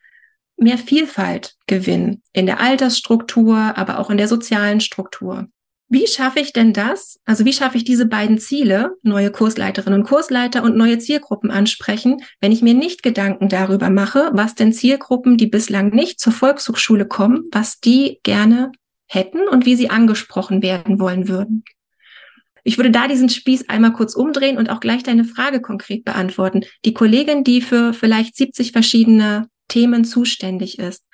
[0.57, 5.47] mehr Vielfalt gewinnen in der Altersstruktur, aber auch in der sozialen Struktur.
[5.91, 7.19] Wie schaffe ich denn das?
[7.25, 12.21] Also wie schaffe ich diese beiden Ziele, neue Kursleiterinnen und Kursleiter und neue Zielgruppen ansprechen,
[12.39, 17.07] wenn ich mir nicht Gedanken darüber mache, was denn Zielgruppen, die bislang nicht zur Volkshochschule
[17.07, 18.71] kommen, was die gerne
[19.07, 21.63] hätten und wie sie angesprochen werden wollen würden?
[22.63, 26.61] Ich würde da diesen Spieß einmal kurz umdrehen und auch gleich deine Frage konkret beantworten.
[26.85, 31.05] Die Kollegin, die für vielleicht 70 verschiedene Themen zuständig ist,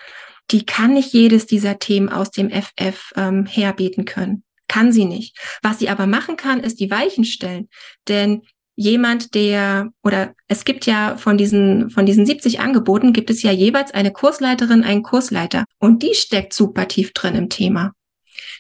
[0.52, 4.44] die kann nicht jedes dieser Themen aus dem FF ähm, herbeten können.
[4.68, 5.38] Kann sie nicht.
[5.62, 7.70] Was sie aber machen kann, ist die Weichen stellen.
[8.08, 8.42] Denn
[8.76, 13.52] jemand, der, oder es gibt ja von diesen, von diesen 70 Angeboten, gibt es ja
[13.52, 15.66] jeweils eine Kursleiterin, einen Kursleiter.
[15.80, 17.94] Und die steckt super tief drin im Thema.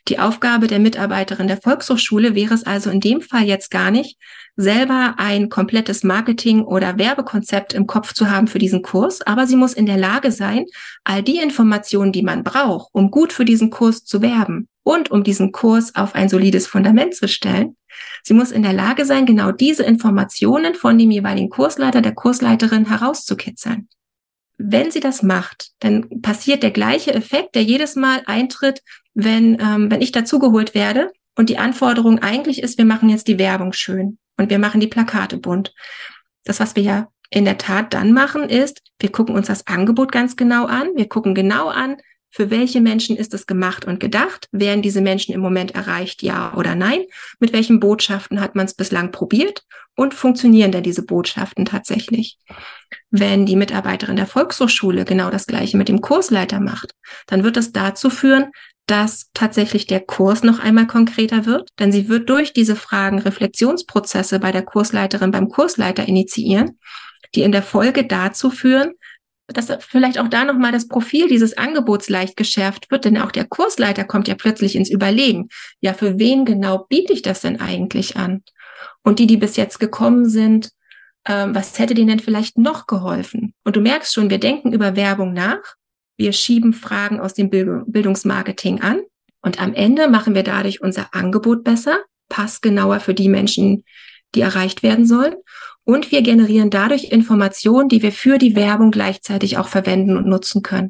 [0.07, 4.19] Die Aufgabe der Mitarbeiterin der Volkshochschule wäre es also in dem Fall jetzt gar nicht,
[4.55, 9.55] selber ein komplettes Marketing- oder Werbekonzept im Kopf zu haben für diesen Kurs, aber sie
[9.55, 10.65] muss in der Lage sein,
[11.03, 15.23] all die Informationen, die man braucht, um gut für diesen Kurs zu werben und um
[15.23, 17.75] diesen Kurs auf ein solides Fundament zu stellen,
[18.23, 22.87] sie muss in der Lage sein, genau diese Informationen von dem jeweiligen Kursleiter, der Kursleiterin
[22.87, 23.89] herauszukitzeln.
[24.57, 28.81] Wenn sie das macht, dann passiert der gleiche Effekt, der jedes Mal eintritt,
[29.15, 33.39] wenn, ähm, wenn ich dazugeholt werde und die Anforderung eigentlich ist, wir machen jetzt die
[33.39, 35.73] Werbung schön und wir machen die Plakate bunt.
[36.43, 40.11] Das, was wir ja in der Tat dann machen, ist, wir gucken uns das Angebot
[40.11, 40.89] ganz genau an.
[40.95, 41.97] Wir gucken genau an,
[42.35, 44.49] für welche Menschen ist es gemacht und gedacht?
[44.51, 47.05] Werden diese Menschen im Moment erreicht, ja oder nein?
[47.39, 49.63] Mit welchen Botschaften hat man es bislang probiert?
[49.95, 52.37] Und funktionieren denn diese Botschaften tatsächlich?
[53.09, 56.91] Wenn die Mitarbeiterin der Volkshochschule genau das Gleiche mit dem Kursleiter macht,
[57.27, 58.51] dann wird es dazu führen,
[58.87, 64.39] dass tatsächlich der Kurs noch einmal konkreter wird, denn sie wird durch diese Fragen Reflexionsprozesse
[64.39, 66.79] bei der Kursleiterin beim Kursleiter initiieren,
[67.33, 68.93] die in der Folge dazu führen,
[69.47, 73.45] dass vielleicht auch da nochmal das Profil dieses Angebots leicht geschärft wird, denn auch der
[73.45, 75.49] Kursleiter kommt ja plötzlich ins Überlegen.
[75.81, 78.43] Ja, für wen genau biete ich das denn eigentlich an?
[79.03, 80.71] Und die, die bis jetzt gekommen sind,
[81.27, 83.53] ähm, was hätte denen denn vielleicht noch geholfen?
[83.63, 85.75] Und du merkst schon, wir denken über Werbung nach,
[86.17, 89.01] wir schieben Fragen aus dem Bildungsmarketing an
[89.41, 91.99] und am Ende machen wir dadurch unser Angebot besser,
[92.29, 93.83] passgenauer für die Menschen,
[94.33, 95.35] die erreicht werden sollen.
[95.83, 100.63] Und wir generieren dadurch Informationen, die wir für die Werbung gleichzeitig auch verwenden und nutzen
[100.63, 100.89] können.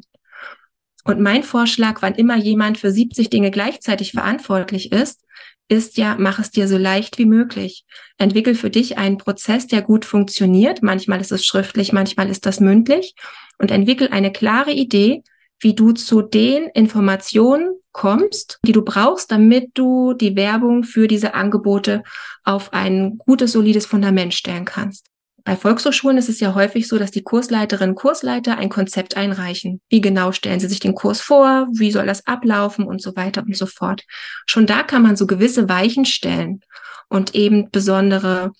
[1.04, 5.20] Und mein Vorschlag, wann immer jemand für 70 Dinge gleichzeitig verantwortlich ist,
[5.68, 7.84] ist ja, mach es dir so leicht wie möglich.
[8.18, 10.82] Entwickel für dich einen Prozess, der gut funktioniert.
[10.82, 13.14] Manchmal ist es schriftlich, manchmal ist das mündlich.
[13.58, 15.22] Und entwickel eine klare Idee,
[15.60, 21.34] wie du zu den Informationen kommst, die du brauchst, damit du die Werbung für diese
[21.34, 22.02] Angebote
[22.44, 25.06] auf ein gutes, solides Fundament stellen kannst.
[25.46, 29.80] Bei Volkshochschulen ist es ja häufig so, dass die Kursleiterinnen und Kursleiter ein Konzept einreichen.
[29.88, 31.68] Wie genau stellen sie sich den Kurs vor?
[31.70, 34.02] Wie soll das ablaufen und so weiter und so fort.
[34.46, 36.62] Schon da kann man so gewisse Weichen stellen
[37.08, 38.50] und eben besondere,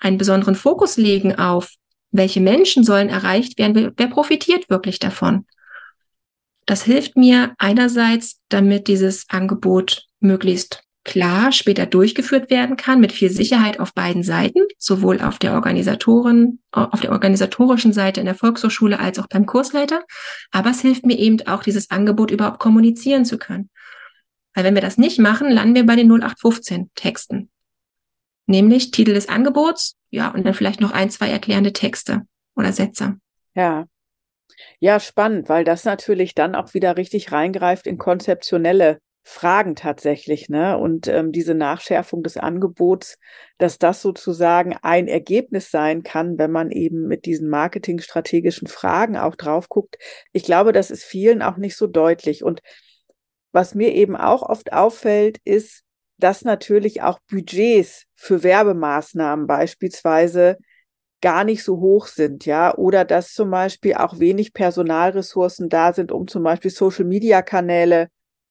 [0.00, 1.72] einen besonderen Fokus legen auf,
[2.16, 5.46] welche Menschen sollen erreicht werden, wer profitiert wirklich davon.
[6.66, 13.30] Das hilft mir einerseits, damit dieses Angebot möglichst klar später durchgeführt werden kann, mit viel
[13.30, 18.98] Sicherheit auf beiden Seiten, sowohl auf der Organisatorin, auf der organisatorischen Seite in der Volkshochschule
[18.98, 20.02] als auch beim Kursleiter.
[20.50, 23.70] Aber es hilft mir eben auch, dieses Angebot überhaupt kommunizieren zu können.
[24.54, 27.50] Weil wenn wir das nicht machen, landen wir bei den 0815 Texten.
[28.46, 32.22] Nämlich Titel des Angebots, ja, und dann vielleicht noch ein, zwei erklärende Texte
[32.54, 33.16] oder Sätze.
[33.54, 33.86] Ja,
[34.78, 40.78] ja, spannend, weil das natürlich dann auch wieder richtig reingreift in konzeptionelle Fragen tatsächlich, ne?
[40.78, 43.18] Und ähm, diese Nachschärfung des Angebots,
[43.58, 49.34] dass das sozusagen ein Ergebnis sein kann, wenn man eben mit diesen marketingstrategischen Fragen auch
[49.34, 49.96] drauf guckt.
[50.32, 52.44] Ich glaube, das ist vielen auch nicht so deutlich.
[52.44, 52.60] Und
[53.50, 55.82] was mir eben auch oft auffällt, ist,
[56.18, 60.56] dass natürlich auch Budgets für Werbemaßnahmen beispielsweise
[61.20, 66.12] gar nicht so hoch sind, ja, oder dass zum Beispiel auch wenig Personalressourcen da sind,
[66.12, 68.08] um zum Beispiel Social-Media-Kanäle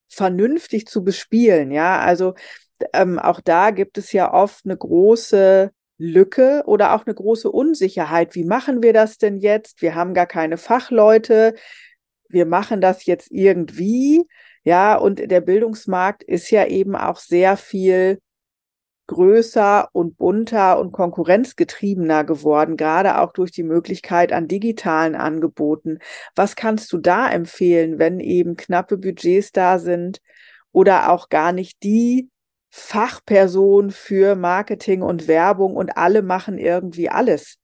[0.10, 2.00] vernünftig zu bespielen, ja.
[2.00, 2.34] Also
[2.94, 8.36] ähm, auch da gibt es ja oft eine große Lücke oder auch eine große Unsicherheit.
[8.36, 9.82] Wie machen wir das denn jetzt?
[9.82, 11.56] Wir haben gar keine Fachleute.
[12.28, 14.24] Wir machen das jetzt irgendwie.
[14.66, 18.20] Ja, und der Bildungsmarkt ist ja eben auch sehr viel
[19.08, 26.00] größer und bunter und konkurrenzgetriebener geworden, gerade auch durch die Möglichkeit an digitalen Angeboten.
[26.36, 30.22] Was kannst du da empfehlen, wenn eben knappe Budgets da sind
[30.72, 32.30] oder auch gar nicht die
[32.72, 37.58] Fachperson für Marketing und Werbung und alle machen irgendwie alles?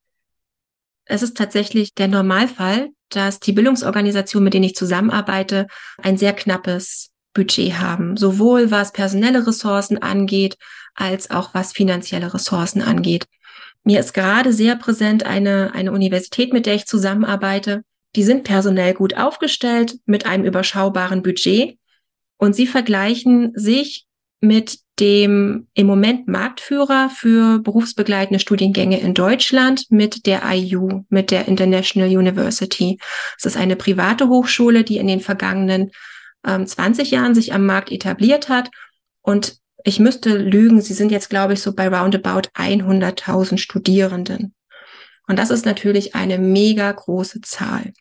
[1.05, 5.67] Es ist tatsächlich der Normalfall, dass die Bildungsorganisationen, mit denen ich zusammenarbeite,
[6.01, 10.57] ein sehr knappes Budget haben, sowohl was personelle Ressourcen angeht,
[10.95, 13.25] als auch was finanzielle Ressourcen angeht.
[13.83, 17.83] Mir ist gerade sehr präsent eine, eine Universität, mit der ich zusammenarbeite.
[18.15, 21.77] Die sind personell gut aufgestellt mit einem überschaubaren Budget
[22.37, 24.05] und sie vergleichen sich
[24.41, 31.47] mit dem im Moment Marktführer für berufsbegleitende Studiengänge in Deutschland mit der IU, mit der
[31.47, 32.99] International University.
[33.37, 35.91] Es ist eine private Hochschule, die in den vergangenen
[36.45, 38.69] ähm, 20 Jahren sich am Markt etabliert hat.
[39.21, 44.53] Und ich müsste lügen, sie sind jetzt, glaube ich, so bei roundabout 100.000 Studierenden.
[45.27, 47.93] Und das ist natürlich eine mega große Zahl.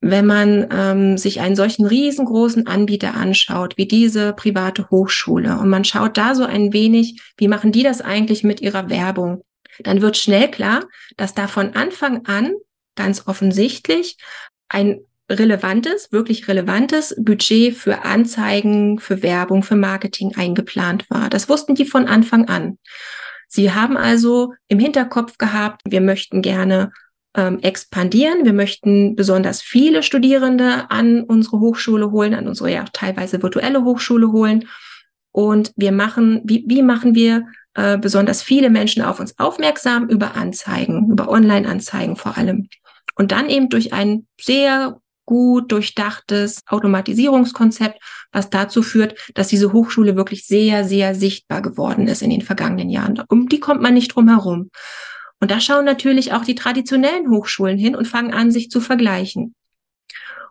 [0.00, 5.84] Wenn man ähm, sich einen solchen riesengroßen Anbieter anschaut, wie diese private Hochschule, und man
[5.84, 9.42] schaut da so ein wenig, wie machen die das eigentlich mit ihrer Werbung,
[9.82, 10.84] dann wird schnell klar,
[11.16, 12.54] dass da von Anfang an
[12.96, 14.16] ganz offensichtlich
[14.68, 21.30] ein relevantes, wirklich relevantes Budget für Anzeigen, für Werbung, für Marketing eingeplant war.
[21.30, 22.78] Das wussten die von Anfang an.
[23.48, 26.92] Sie haben also im Hinterkopf gehabt, wir möchten gerne
[27.36, 33.42] ähm, expandieren, wir möchten besonders viele Studierende an unsere Hochschule holen, an unsere ja teilweise
[33.42, 34.68] virtuelle Hochschule holen.
[35.32, 40.34] Und wir machen, wie, wie machen wir äh, besonders viele Menschen auf uns aufmerksam über
[40.34, 42.68] Anzeigen, über Online-Anzeigen vor allem.
[43.14, 50.16] Und dann eben durch ein sehr gut durchdachtes Automatisierungskonzept, was dazu führt, dass diese Hochschule
[50.16, 53.22] wirklich sehr, sehr sichtbar geworden ist in den vergangenen Jahren.
[53.28, 54.70] Um die kommt man nicht drum herum.
[55.40, 59.54] Und da schauen natürlich auch die traditionellen Hochschulen hin und fangen an, sich zu vergleichen.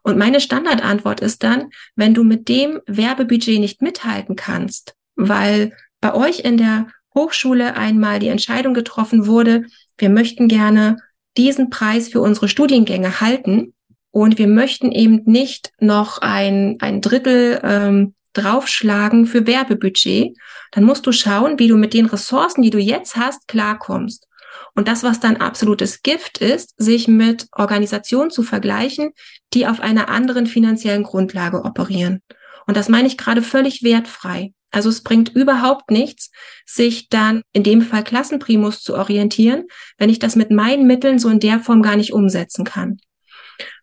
[0.01, 6.13] Und meine Standardantwort ist dann, wenn du mit dem Werbebudget nicht mithalten kannst, weil bei
[6.13, 9.65] euch in der Hochschule einmal die Entscheidung getroffen wurde,
[9.97, 10.97] wir möchten gerne
[11.37, 13.73] diesen Preis für unsere Studiengänge halten,
[14.11, 20.35] und wir möchten eben nicht noch ein, ein Drittel ähm, draufschlagen für Werbebudget.
[20.71, 24.27] Dann musst du schauen, wie du mit den Ressourcen, die du jetzt hast, klarkommst.
[24.75, 29.11] Und das, was dann absolutes Gift ist, sich mit Organisationen zu vergleichen,
[29.53, 32.21] die auf einer anderen finanziellen Grundlage operieren.
[32.67, 34.53] Und das meine ich gerade völlig wertfrei.
[34.71, 36.31] Also es bringt überhaupt nichts,
[36.65, 39.65] sich dann in dem Fall Klassenprimus zu orientieren,
[39.97, 42.99] wenn ich das mit meinen Mitteln so in der Form gar nicht umsetzen kann.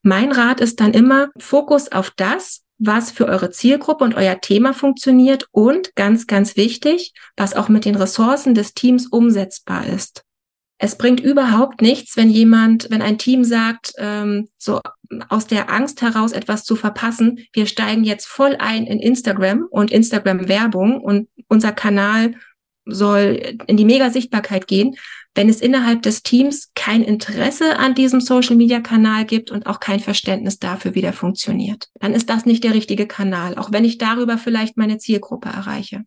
[0.03, 4.75] Mein Rat ist dann immer Fokus auf das, was für eure Zielgruppe und euer Thema
[4.75, 10.26] funktioniert und ganz, ganz wichtig, was auch mit den Ressourcen des Teams umsetzbar ist.
[10.79, 14.81] Es bringt überhaupt nichts, wenn jemand, wenn ein Team sagt, ähm, so
[15.29, 19.91] aus der Angst heraus etwas zu verpassen, wir steigen jetzt voll ein in Instagram und
[19.91, 22.35] Instagram-Werbung und unser Kanal
[22.85, 24.97] soll in die Mega-Sichtbarkeit gehen,
[25.35, 30.59] wenn es innerhalb des Teams kein Interesse an diesem Social-Media-Kanal gibt und auch kein Verständnis
[30.59, 34.39] dafür, wie der funktioniert, dann ist das nicht der richtige Kanal, auch wenn ich darüber
[34.39, 36.05] vielleicht meine Zielgruppe erreiche.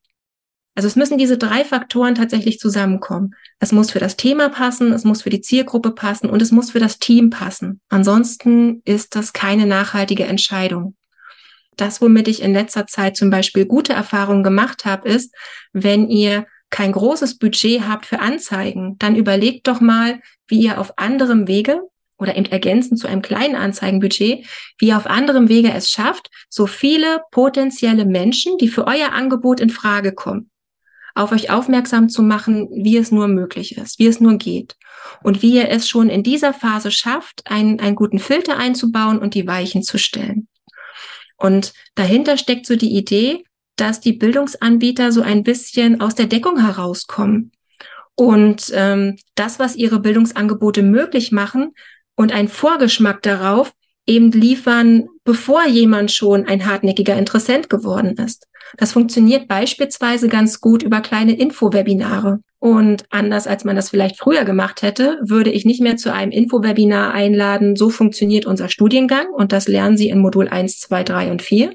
[0.79, 3.35] Also es müssen diese drei Faktoren tatsächlich zusammenkommen.
[3.59, 6.71] Es muss für das Thema passen, es muss für die Zielgruppe passen und es muss
[6.71, 7.81] für das Team passen.
[7.89, 10.95] Ansonsten ist das keine nachhaltige Entscheidung.
[11.75, 15.35] Das, womit ich in letzter Zeit zum Beispiel gute Erfahrungen gemacht habe, ist,
[15.73, 20.97] wenn ihr kein großes Budget habt für Anzeigen, dann überlegt doch mal, wie ihr auf
[20.97, 21.81] anderem Wege
[22.17, 26.67] oder eben ergänzend zu einem kleinen Anzeigenbudget, wie ihr auf anderem Wege es schafft, so
[26.67, 30.49] viele potenzielle Menschen, die für euer Angebot in Frage kommen,
[31.15, 34.75] auf euch aufmerksam zu machen, wie es nur möglich ist, wie es nur geht.
[35.23, 39.33] Und wie ihr es schon in dieser Phase schafft, einen, einen guten Filter einzubauen und
[39.33, 40.47] die Weichen zu stellen.
[41.37, 43.43] Und dahinter steckt so die Idee,
[43.75, 47.51] dass die Bildungsanbieter so ein bisschen aus der Deckung herauskommen
[48.19, 51.73] und ähm, das, was ihre Bildungsangebote möglich machen
[52.15, 53.71] und ein Vorgeschmack darauf
[54.05, 58.48] eben liefern, bevor jemand schon ein hartnäckiger Interessent geworden ist.
[58.77, 62.39] Das funktioniert beispielsweise ganz gut über kleine Infowebinare.
[62.59, 66.31] Und anders als man das vielleicht früher gemacht hätte, würde ich nicht mehr zu einem
[66.31, 71.31] Infowebinar einladen, so funktioniert unser Studiengang und das lernen Sie in Modul 1, 2, 3
[71.31, 71.73] und 4,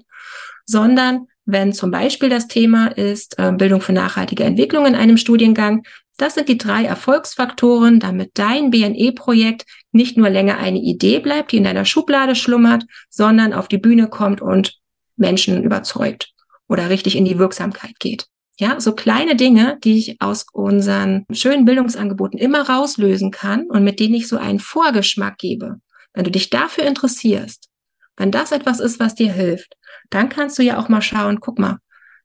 [0.67, 5.85] sondern wenn zum Beispiel das Thema ist äh, Bildung für nachhaltige Entwicklung in einem Studiengang.
[6.17, 11.57] Das sind die drei Erfolgsfaktoren, damit dein BNE-Projekt nicht nur länger eine Idee bleibt, die
[11.57, 14.79] in deiner Schublade schlummert, sondern auf die Bühne kommt und
[15.17, 16.34] Menschen überzeugt
[16.75, 18.27] oder richtig in die Wirksamkeit geht.
[18.59, 24.01] Ja, so kleine Dinge, die ich aus unseren schönen Bildungsangeboten immer rauslösen kann und mit
[24.01, 25.77] denen ich so einen Vorgeschmack gebe.
[26.15, 27.69] Wenn du dich dafür interessierst,
[28.17, 29.77] wenn das etwas ist, was dir hilft,
[30.11, 31.79] dann kannst du ja auch mal schauen, guck mal,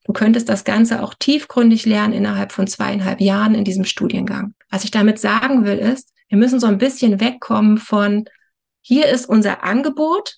[0.05, 4.55] du könntest das Ganze auch tiefgründig lernen innerhalb von zweieinhalb Jahren in diesem Studiengang.
[4.71, 8.25] Was ich damit sagen will, ist, wir müssen so ein bisschen wegkommen von,
[8.81, 10.37] hier ist unser Angebot,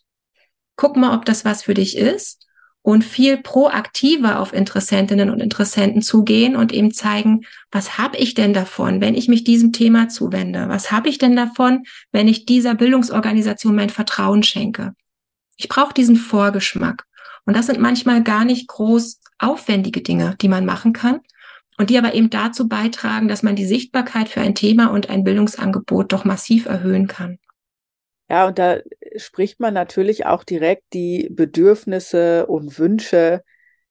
[0.75, 2.45] guck mal, ob das was für dich ist
[2.83, 7.41] und viel proaktiver auf Interessentinnen und Interessenten zugehen und eben zeigen,
[7.71, 10.67] was habe ich denn davon, wenn ich mich diesem Thema zuwende?
[10.67, 14.93] Was habe ich denn davon, wenn ich dieser Bildungsorganisation mein Vertrauen schenke?
[15.57, 17.05] Ich brauche diesen Vorgeschmack.
[17.45, 21.21] Und das sind manchmal gar nicht groß aufwendige Dinge, die man machen kann
[21.77, 25.23] und die aber eben dazu beitragen, dass man die Sichtbarkeit für ein Thema und ein
[25.23, 27.37] Bildungsangebot doch massiv erhöhen kann.
[28.29, 28.77] Ja, und da
[29.15, 33.43] spricht man natürlich auch direkt die Bedürfnisse und Wünsche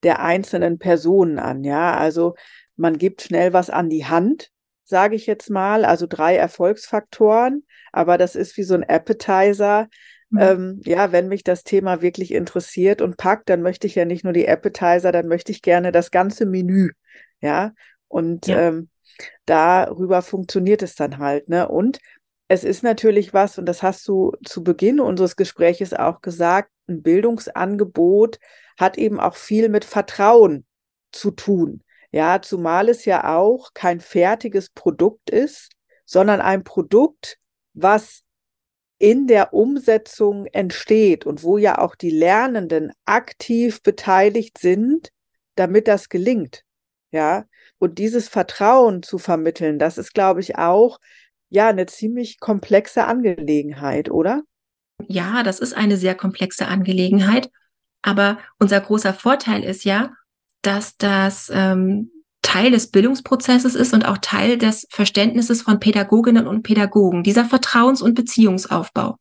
[0.02, 1.64] der einzelnen Personen an.
[1.64, 2.34] Ja, also
[2.76, 4.50] man gibt schnell was an die Hand,
[4.84, 9.88] sage ich jetzt mal, also drei Erfolgsfaktoren, aber das ist wie so ein Appetizer
[10.30, 10.38] Mhm.
[10.40, 14.24] Ähm, ja, wenn mich das Thema wirklich interessiert und packt, dann möchte ich ja nicht
[14.24, 16.90] nur die Appetizer, dann möchte ich gerne das ganze Menü.
[17.40, 17.72] Ja,
[18.08, 18.68] und ja.
[18.68, 18.88] Ähm,
[19.44, 21.48] darüber funktioniert es dann halt.
[21.48, 21.68] Ne?
[21.68, 21.98] Und
[22.50, 27.00] es ist natürlich was, und das hast du zu Beginn unseres Gespräches auch gesagt, ein
[27.00, 28.40] Bildungsangebot
[28.76, 30.66] hat eben auch viel mit Vertrauen
[31.12, 31.84] zu tun.
[32.10, 35.70] Ja, zumal es ja auch kein fertiges Produkt ist,
[36.04, 37.38] sondern ein Produkt,
[37.72, 38.22] was
[38.98, 45.12] in der Umsetzung entsteht und wo ja auch die Lernenden aktiv beteiligt sind,
[45.54, 46.64] damit das gelingt.
[47.12, 47.44] Ja,
[47.78, 50.98] und dieses Vertrauen zu vermitteln, das ist, glaube ich, auch
[51.50, 54.42] ja eine ziemlich komplexe Angelegenheit, oder?
[55.08, 57.50] Ja, das ist eine sehr komplexe Angelegenheit.
[58.02, 60.12] Aber unser großer Vorteil ist ja,
[60.62, 62.10] dass das ähm,
[62.42, 68.02] Teil des Bildungsprozesses ist und auch Teil des Verständnisses von Pädagoginnen und Pädagogen, dieser Vertrauens-
[68.02, 69.16] und Beziehungsaufbau.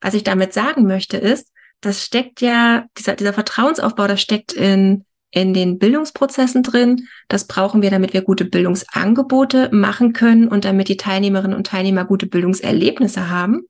[0.00, 5.04] Was ich damit sagen möchte, ist, das steckt ja, dieser, dieser Vertrauensaufbau, das steckt in,
[5.30, 7.08] in den Bildungsprozessen drin.
[7.28, 12.04] Das brauchen wir, damit wir gute Bildungsangebote machen können und damit die Teilnehmerinnen und Teilnehmer
[12.04, 13.62] gute Bildungserlebnisse haben.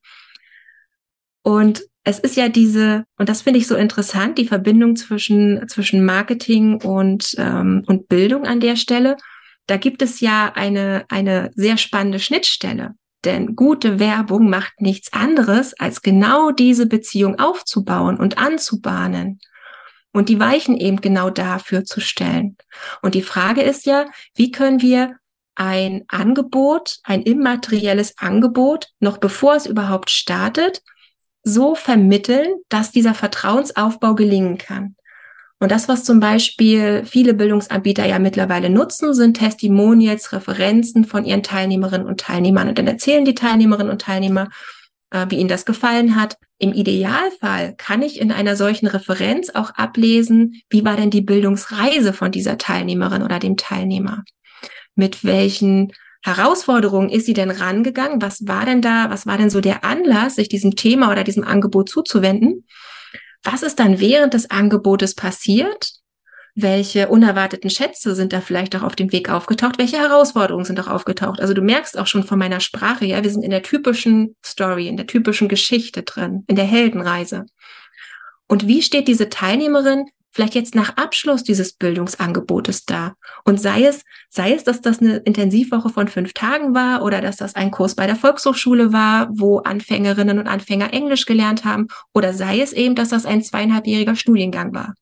[1.43, 6.05] Und es ist ja diese, und das finde ich so interessant, die Verbindung zwischen, zwischen
[6.05, 9.17] Marketing und, ähm, und Bildung an der Stelle.
[9.67, 12.95] Da gibt es ja eine, eine sehr spannende Schnittstelle.
[13.25, 19.41] Denn gute Werbung macht nichts anderes, als genau diese Beziehung aufzubauen und anzubahnen.
[20.17, 22.57] Und die Weichen eben genau dafür zu stellen.
[23.03, 25.17] Und die Frage ist ja, wie können wir
[25.57, 30.81] ein Angebot, ein immaterielles Angebot, noch bevor es überhaupt startet,
[31.43, 34.97] so vermitteln, dass dieser Vertrauensaufbau gelingen kann.
[35.59, 41.43] Und das, was zum Beispiel viele Bildungsanbieter ja mittlerweile nutzen, sind Testimonials, Referenzen von ihren
[41.43, 42.71] Teilnehmerinnen und Teilnehmern.
[42.71, 44.49] Und dann erzählen die Teilnehmerinnen und Teilnehmer,
[45.11, 46.37] wie ihnen das gefallen hat.
[46.59, 52.13] Im Idealfall kann ich in einer solchen Referenz auch ablesen, wie war denn die Bildungsreise
[52.13, 54.25] von dieser Teilnehmerin oder dem Teilnehmer?
[54.95, 55.93] Mit welchen
[56.23, 58.21] Herausforderungen ist sie denn rangegangen?
[58.21, 61.45] Was war denn da, was war denn so der Anlass, sich diesem Thema oder diesem
[61.45, 62.67] Angebot zuzuwenden?
[63.45, 65.93] Was ist dann während des Angebotes passiert?
[66.59, 69.77] Welche unerwarteten Schätze sind da vielleicht auch auf dem Weg aufgetaucht?
[69.77, 71.39] Welche Herausforderungen sind auch aufgetaucht?
[71.39, 74.89] Also du merkst auch schon von meiner Sprache, ja, wir sind in der typischen Story,
[74.89, 77.45] in der typischen Geschichte drin, in der Heldenreise.
[78.49, 83.13] Und wie steht diese Teilnehmerin vielleicht jetzt nach Abschluss dieses Bildungsangebotes da?
[83.45, 87.37] Und sei es, sei es, dass das eine Intensivwoche von fünf Tagen war oder dass
[87.37, 92.33] das ein Kurs bei der Volkshochschule war, wo Anfängerinnen und Anfänger Englisch gelernt haben, oder
[92.33, 94.95] sei es eben, dass das ein zweieinhalbjähriger Studiengang war.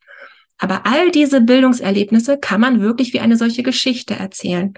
[0.59, 4.75] Aber all diese Bildungserlebnisse kann man wirklich wie eine solche Geschichte erzählen.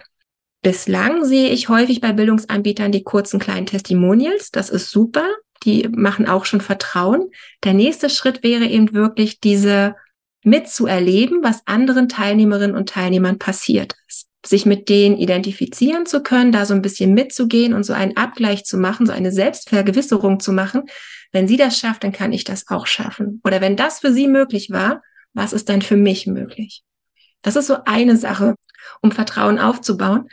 [0.62, 4.50] Bislang sehe ich häufig bei Bildungsanbietern die kurzen kleinen Testimonials.
[4.50, 5.24] Das ist super.
[5.64, 7.30] Die machen auch schon Vertrauen.
[7.64, 9.94] Der nächste Schritt wäre eben wirklich diese
[10.42, 14.26] mitzuerleben, was anderen Teilnehmerinnen und Teilnehmern passiert ist.
[14.44, 18.64] Sich mit denen identifizieren zu können, da so ein bisschen mitzugehen und so einen Abgleich
[18.64, 20.84] zu machen, so eine Selbstvergewisserung zu machen.
[21.32, 23.40] Wenn sie das schafft, dann kann ich das auch schaffen.
[23.44, 25.02] Oder wenn das für sie möglich war,
[25.36, 26.82] was ist dann für mich möglich?
[27.42, 28.56] Das ist so eine Sache,
[29.02, 30.28] um Vertrauen aufzubauen.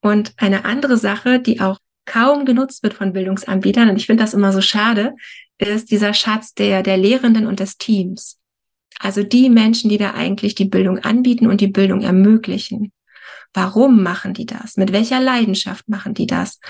[0.00, 4.34] Und eine andere Sache, die auch kaum genutzt wird von Bildungsanbietern, und ich finde das
[4.34, 5.14] immer so schade,
[5.58, 8.38] ist dieser Schatz der, der Lehrenden und des Teams.
[9.00, 12.92] Also die Menschen, die da eigentlich die Bildung anbieten und die Bildung ermöglichen.
[13.54, 14.76] Warum machen die das?
[14.76, 16.60] Mit welcher Leidenschaft machen die das?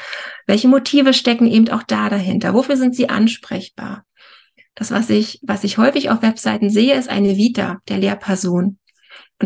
[0.46, 2.54] Welche Motive stecken eben auch da dahinter?
[2.54, 4.04] Wofür sind sie ansprechbar?
[4.78, 8.64] Das, was ich, was ich häufig auf Webseiten sehe, ist eine Vita der Lehrperson.
[8.64, 8.78] Und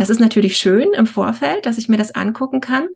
[0.00, 2.86] das ist natürlich schön im Vorfeld, dass ich mir das angucken kann.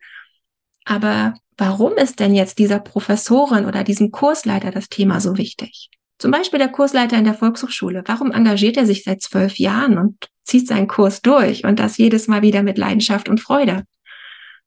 [0.85, 5.89] Aber warum ist denn jetzt dieser Professorin oder diesem Kursleiter das Thema so wichtig?
[6.19, 8.03] Zum Beispiel der Kursleiter in der Volkshochschule.
[8.05, 12.29] Warum engagiert er sich seit zwölf Jahren und zieht seinen Kurs durch und das jedes
[12.29, 13.85] Mal wieder mit Leidenschaft und Freude?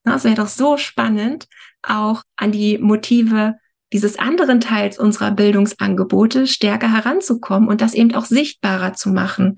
[0.03, 1.47] Das wäre doch so spannend,
[1.83, 3.59] auch an die Motive
[3.91, 9.55] dieses anderen Teils unserer Bildungsangebote stärker heranzukommen und das eben auch sichtbarer zu machen.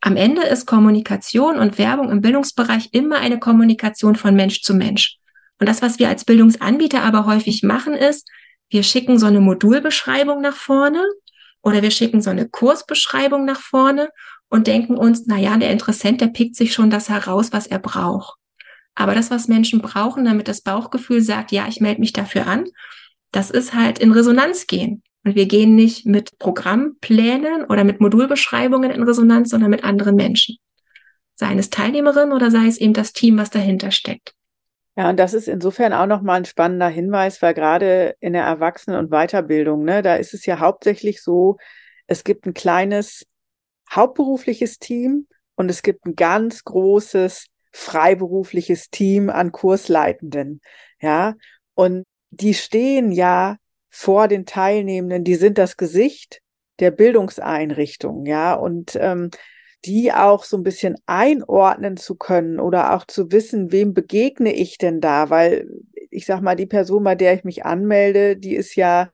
[0.00, 5.16] Am Ende ist Kommunikation und Werbung im Bildungsbereich immer eine Kommunikation von Mensch zu Mensch.
[5.58, 8.28] Und das, was wir als Bildungsanbieter aber häufig machen, ist,
[8.68, 11.02] wir schicken so eine Modulbeschreibung nach vorne
[11.62, 14.10] oder wir schicken so eine Kursbeschreibung nach vorne
[14.48, 17.78] und denken uns, na ja, der Interessent, der pickt sich schon das heraus, was er
[17.78, 18.38] braucht.
[18.94, 22.64] Aber das, was Menschen brauchen, damit das Bauchgefühl sagt, ja, ich melde mich dafür an,
[23.36, 25.02] das ist halt in Resonanz gehen.
[25.22, 30.56] Und wir gehen nicht mit Programmplänen oder mit Modulbeschreibungen in Resonanz, sondern mit anderen Menschen.
[31.34, 34.32] Sei es Teilnehmerin oder sei es eben das Team, was dahinter steckt.
[34.96, 38.98] Ja, und das ist insofern auch nochmal ein spannender Hinweis, weil gerade in der Erwachsenen-
[38.98, 41.58] und Weiterbildung, ne, da ist es ja hauptsächlich so,
[42.06, 43.26] es gibt ein kleines
[43.90, 45.26] hauptberufliches Team
[45.56, 50.62] und es gibt ein ganz großes freiberufliches Team an Kursleitenden.
[51.02, 51.34] Ja,
[51.74, 52.04] und
[52.40, 53.56] die stehen ja
[53.90, 56.40] vor den Teilnehmenden, die sind das Gesicht
[56.78, 59.30] der Bildungseinrichtung, ja, und ähm,
[59.84, 64.78] die auch so ein bisschen einordnen zu können oder auch zu wissen, wem begegne ich
[64.78, 65.68] denn da, weil
[66.10, 69.10] ich sag mal, die Person, bei der ich mich anmelde, die ist ja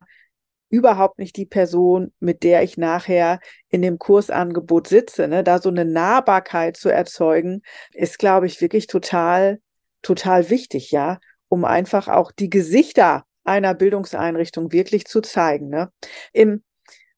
[0.69, 5.29] überhaupt nicht die Person, mit der ich nachher in dem Kursangebot sitze.
[5.29, 5.45] Ne?
[5.45, 7.63] Da so eine Nahbarkeit zu erzeugen,
[7.93, 9.61] ist, glaube ich, wirklich total,
[10.01, 11.19] total wichtig, ja,
[11.53, 15.69] um einfach auch die Gesichter einer Bildungseinrichtung wirklich zu zeigen.
[15.69, 15.93] Ne?
[16.33, 16.65] Im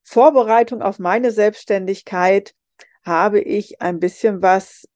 [0.02, 2.52] Vorbereitung auf meine Selbstständigkeit
[3.04, 4.88] habe ich ein bisschen was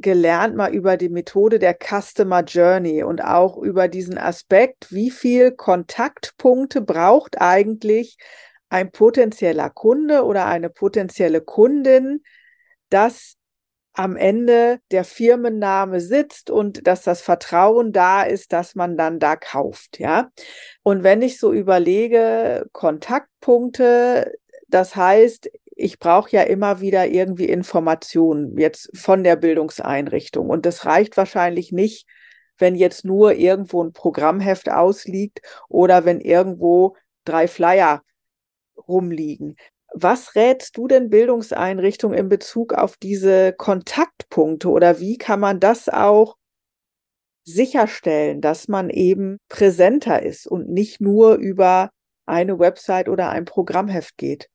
[0.00, 5.52] gelernt mal über die Methode der Customer Journey und auch über diesen Aspekt, wie viel
[5.52, 8.18] Kontaktpunkte braucht eigentlich
[8.68, 12.22] ein potenzieller Kunde oder eine potenzielle Kundin,
[12.90, 13.36] dass
[13.94, 19.36] am Ende der Firmenname sitzt und dass das Vertrauen da ist, dass man dann da
[19.36, 20.30] kauft, ja.
[20.82, 24.34] Und wenn ich so überlege, Kontaktpunkte,
[24.68, 30.50] das heißt, ich brauche ja immer wieder irgendwie Informationen jetzt von der Bildungseinrichtung.
[30.50, 32.06] Und das reicht wahrscheinlich nicht,
[32.58, 38.02] wenn jetzt nur irgendwo ein Programmheft ausliegt oder wenn irgendwo drei Flyer
[38.88, 39.56] rumliegen.
[39.94, 45.88] Was rätst du denn Bildungseinrichtungen in Bezug auf diese Kontaktpunkte oder wie kann man das
[45.88, 46.36] auch
[47.46, 51.90] sicherstellen, dass man eben präsenter ist und nicht nur über
[52.26, 54.48] eine Website oder ein Programmheft geht?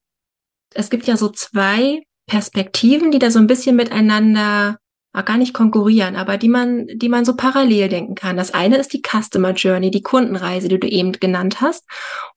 [0.73, 4.77] es gibt ja so zwei Perspektiven, die da so ein bisschen miteinander
[5.13, 8.37] gar nicht konkurrieren, aber die man, die man so parallel denken kann.
[8.37, 11.85] Das eine ist die Customer Journey, die Kundenreise, die du eben genannt hast.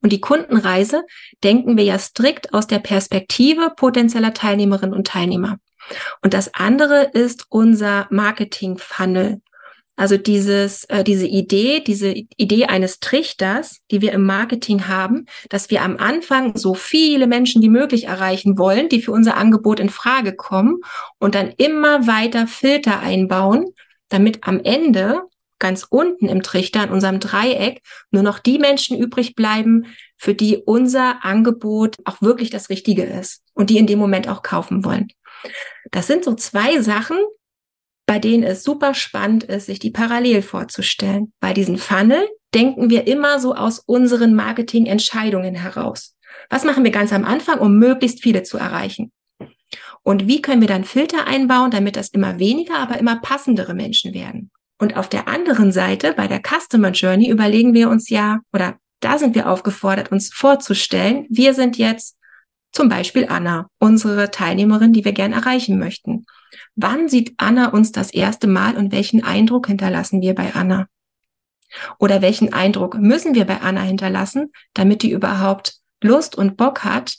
[0.01, 1.05] Und die Kundenreise
[1.45, 5.59] denken wir ja strikt aus der Perspektive potenzieller Teilnehmerinnen und Teilnehmer.
[6.23, 9.43] Und das andere ist unser Marketing Funnel.
[9.97, 15.71] Also dieses, äh, diese Idee, diese Idee eines Trichters, die wir im Marketing haben, dass
[15.71, 19.91] wir am Anfang so viele Menschen wie möglich erreichen wollen, die für unser Angebot in
[19.91, 20.81] Frage kommen
[21.19, 23.67] und dann immer weiter Filter einbauen,
[24.09, 25.23] damit am Ende
[25.59, 29.87] ganz unten im Trichter, in unserem Dreieck, nur noch die Menschen übrig bleiben,
[30.17, 34.43] für die unser Angebot auch wirklich das Richtige ist und die in dem Moment auch
[34.43, 35.09] kaufen wollen.
[35.93, 37.17] Das sind so zwei Sachen,
[38.07, 41.33] bei denen es super spannend ist, sich die parallel vorzustellen.
[41.41, 46.15] Bei diesen Funnel denken wir immer so aus unseren Marketingentscheidungen heraus.
[46.51, 49.13] Was machen wir ganz am Anfang, um möglichst viele zu erreichen?
[50.03, 54.13] Und wie können wir dann Filter einbauen, damit das immer weniger, aber immer passendere Menschen
[54.15, 54.51] werden?
[54.79, 59.17] Und auf der anderen Seite, bei der Customer Journey, überlegen wir uns ja, oder da
[59.17, 62.17] sind wir aufgefordert, uns vorzustellen, wir sind jetzt
[62.73, 66.25] zum Beispiel Anna, unsere Teilnehmerin, die wir gern erreichen möchten.
[66.75, 70.89] Wann sieht Anna uns das erste Mal und welchen Eindruck hinterlassen wir bei Anna?
[71.99, 77.17] Oder welchen Eindruck müssen wir bei Anna hinterlassen, damit die überhaupt Lust und Bock hat,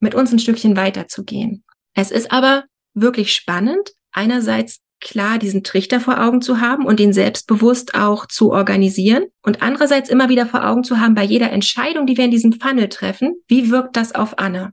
[0.00, 1.64] mit uns ein Stückchen weiterzugehen?
[1.94, 7.12] Es ist aber wirklich spannend, einerseits klar diesen Trichter vor Augen zu haben und den
[7.12, 12.06] selbstbewusst auch zu organisieren und andererseits immer wieder vor Augen zu haben, bei jeder Entscheidung,
[12.06, 14.72] die wir in diesem Funnel treffen, wie wirkt das auf Anne?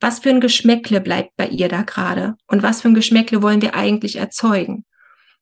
[0.00, 2.34] Was für ein Geschmäckle bleibt bei ihr da gerade?
[2.46, 4.84] Und was für ein Geschmäckle wollen wir eigentlich erzeugen?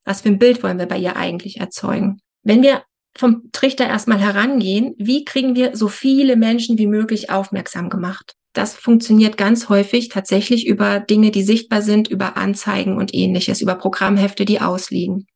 [0.05, 2.21] Was für ein Bild wollen wir bei ihr eigentlich erzeugen?
[2.43, 2.83] Wenn wir
[3.17, 8.35] vom Trichter erstmal herangehen, wie kriegen wir so viele Menschen wie möglich aufmerksam gemacht?
[8.53, 13.77] Das funktioniert ganz häufig tatsächlich über Dinge, die sichtbar sind, über Anzeigen und ähnliches, über
[13.77, 15.27] Programmhefte, die ausliegen.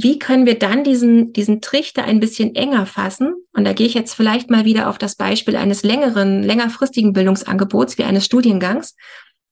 [0.00, 3.34] Wie können wir dann diesen, diesen Trichter ein bisschen enger fassen?
[3.52, 7.98] Und da gehe ich jetzt vielleicht mal wieder auf das Beispiel eines längeren, längerfristigen Bildungsangebots
[7.98, 8.94] wie eines Studiengangs.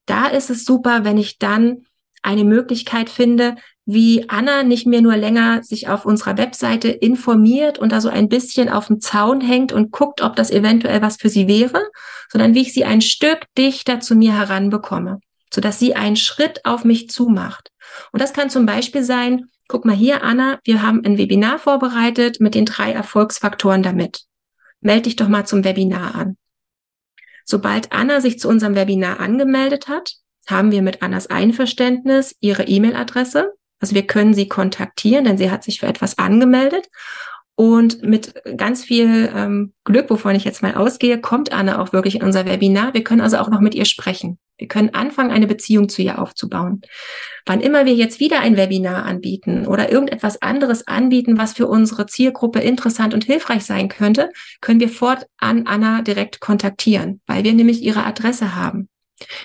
[0.07, 1.86] Da ist es super, wenn ich dann
[2.22, 7.90] eine Möglichkeit finde, wie Anna nicht mehr nur länger sich auf unserer Webseite informiert und
[7.90, 11.28] da so ein bisschen auf dem Zaun hängt und guckt, ob das eventuell was für
[11.28, 11.82] sie wäre,
[12.30, 15.18] sondern wie ich sie ein Stück dichter zu mir heranbekomme,
[15.53, 17.72] sodass sie einen Schritt auf mich zumacht.
[18.12, 22.41] Und das kann zum Beispiel sein, guck mal hier, Anna, wir haben ein Webinar vorbereitet
[22.41, 24.25] mit den drei Erfolgsfaktoren damit.
[24.81, 26.37] Meld dich doch mal zum Webinar an.
[27.45, 30.14] Sobald Anna sich zu unserem Webinar angemeldet hat,
[30.49, 35.64] haben wir mit Annas Einverständnis ihre E-Mail-Adresse also wir können sie kontaktieren, denn sie hat
[35.64, 36.89] sich für etwas angemeldet.
[37.55, 42.17] Und mit ganz viel ähm, Glück, wovon ich jetzt mal ausgehe, kommt Anne auch wirklich
[42.17, 42.93] in unser Webinar.
[42.93, 44.39] Wir können also auch noch mit ihr sprechen.
[44.59, 46.80] Wir können anfangen, eine Beziehung zu ihr aufzubauen.
[47.44, 52.07] Wann immer wir jetzt wieder ein Webinar anbieten oder irgendetwas anderes anbieten, was für unsere
[52.07, 54.30] Zielgruppe interessant und hilfreich sein könnte,
[54.61, 58.88] können wir fortan Anna direkt kontaktieren, weil wir nämlich ihre Adresse haben.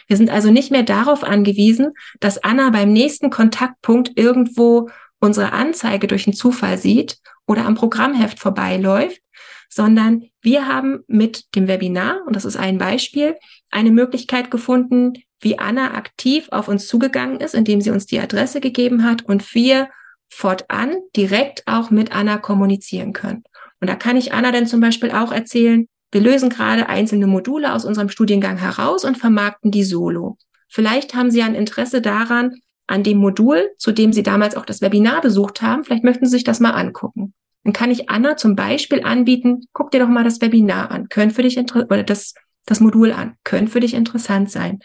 [0.08, 4.90] Wir sind also nicht mehr darauf angewiesen, dass Anna beim nächsten Kontaktpunkt irgendwo
[5.20, 9.22] unsere Anzeige durch einen Zufall sieht oder am Programmheft vorbeiläuft,
[9.70, 13.36] sondern wir haben mit dem Webinar, und das ist ein Beispiel,
[13.72, 18.62] eine Möglichkeit gefunden, wie Anna aktiv auf uns zugegangen ist, indem sie uns die Adresse
[18.62, 19.90] gegeben hat und wir
[20.30, 23.44] fortan direkt auch mit Anna kommunizieren können.
[23.80, 27.74] Und da kann ich Anna dann zum Beispiel auch erzählen, wir lösen gerade einzelne Module
[27.74, 30.38] aus unserem Studiengang heraus und vermarkten die solo.
[30.68, 32.56] Vielleicht haben Sie ein Interesse daran,
[32.88, 35.84] an dem Modul, zu dem Sie damals auch das Webinar besucht haben.
[35.84, 37.34] Vielleicht möchten Sie sich das mal angucken.
[37.64, 41.32] Dann kann ich Anna zum Beispiel anbieten, guck dir doch mal das Webinar an, können
[41.32, 42.34] für dich oder das,
[42.66, 44.80] das Modul an, können für dich interessant sein.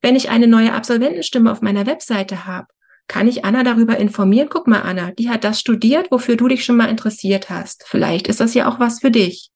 [0.00, 2.68] Wenn ich eine neue Absolventenstimme auf meiner Webseite habe,
[3.08, 6.64] kann ich Anna darüber informieren, guck mal Anna, die hat das studiert, wofür du dich
[6.64, 7.84] schon mal interessiert hast.
[7.86, 9.50] Vielleicht ist das ja auch was für dich.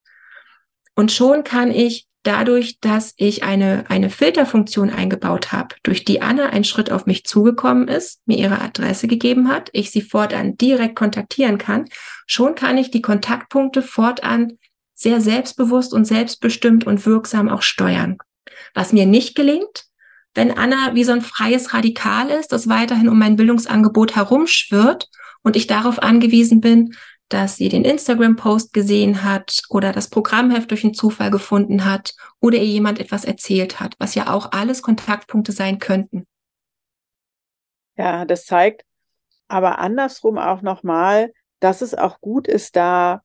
[0.94, 6.46] Und schon kann ich dadurch, dass ich eine, eine Filterfunktion eingebaut habe, durch die Anna
[6.46, 10.96] einen Schritt auf mich zugekommen ist, mir ihre Adresse gegeben hat, ich sie fortan direkt
[10.96, 11.86] kontaktieren kann,
[12.26, 14.58] schon kann ich die Kontaktpunkte fortan
[15.03, 18.18] sehr selbstbewusst und selbstbestimmt und wirksam auch steuern.
[18.74, 19.84] Was mir nicht gelingt,
[20.34, 25.09] wenn Anna wie so ein freies Radikal ist, das weiterhin um mein Bildungsangebot herumschwirrt
[25.42, 26.94] und ich darauf angewiesen bin,
[27.28, 32.59] dass sie den Instagram-Post gesehen hat oder das Programmheft durch einen Zufall gefunden hat oder
[32.59, 36.26] ihr jemand etwas erzählt hat, was ja auch alles Kontaktpunkte sein könnten.
[37.96, 38.84] Ja, das zeigt
[39.53, 41.30] aber andersrum auch nochmal,
[41.61, 43.20] dass es auch gut ist, da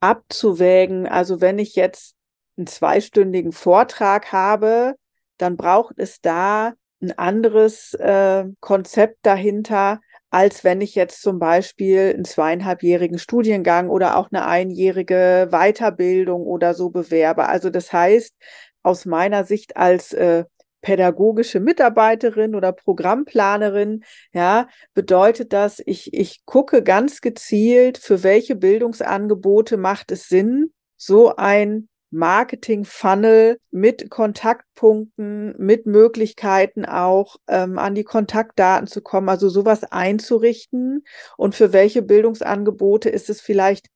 [0.00, 1.06] abzuwägen.
[1.06, 2.14] Also wenn ich jetzt
[2.56, 4.94] einen zweistündigen Vortrag habe,
[5.38, 12.12] dann braucht es da ein anderes äh, Konzept dahinter, als wenn ich jetzt zum Beispiel
[12.14, 17.48] einen zweieinhalbjährigen Studiengang oder auch eine einjährige Weiterbildung oder so bewerbe.
[17.48, 18.34] Also das heißt,
[18.82, 20.44] aus meiner Sicht als äh,
[20.88, 29.76] pädagogische Mitarbeiterin oder Programmplanerin, ja, bedeutet das, ich, ich gucke ganz gezielt, für welche Bildungsangebote
[29.76, 38.86] macht es Sinn, so ein Marketing-Funnel mit Kontaktpunkten, mit Möglichkeiten auch ähm, an die Kontaktdaten
[38.86, 41.04] zu kommen, also sowas einzurichten.
[41.36, 43.88] Und für welche Bildungsangebote ist es vielleicht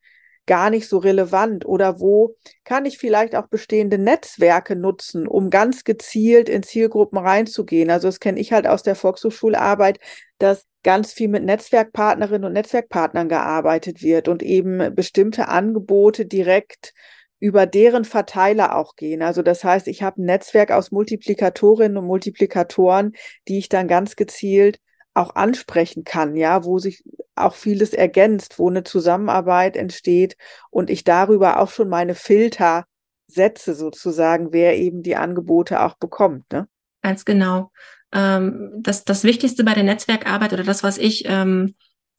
[0.46, 5.84] gar nicht so relevant oder wo kann ich vielleicht auch bestehende Netzwerke nutzen, um ganz
[5.84, 7.90] gezielt in Zielgruppen reinzugehen.
[7.90, 9.98] Also das kenne ich halt aus der Volkshochschularbeit,
[10.38, 16.92] dass ganz viel mit Netzwerkpartnerinnen und Netzwerkpartnern gearbeitet wird und eben bestimmte Angebote direkt
[17.38, 19.22] über deren Verteiler auch gehen.
[19.22, 23.12] Also das heißt, ich habe ein Netzwerk aus Multiplikatorinnen und Multiplikatoren,
[23.48, 24.78] die ich dann ganz gezielt
[25.14, 27.04] auch ansprechen kann, ja, wo sich
[27.34, 30.36] auch vieles ergänzt, wo eine Zusammenarbeit entsteht
[30.70, 32.84] und ich darüber auch schon meine Filter
[33.26, 36.50] setze, sozusagen, wer eben die Angebote auch bekommt.
[36.52, 36.68] Ne?
[37.02, 37.70] Ganz genau.
[38.12, 41.74] Ähm, das, das Wichtigste bei der Netzwerkarbeit oder das, was ich, ähm,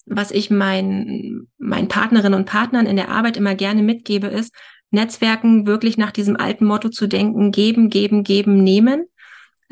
[0.06, 4.54] was ich meinen, meinen Partnerinnen und Partnern in der Arbeit immer gerne mitgebe, ist,
[4.90, 9.06] Netzwerken wirklich nach diesem alten Motto zu denken, geben, geben, geben, nehmen.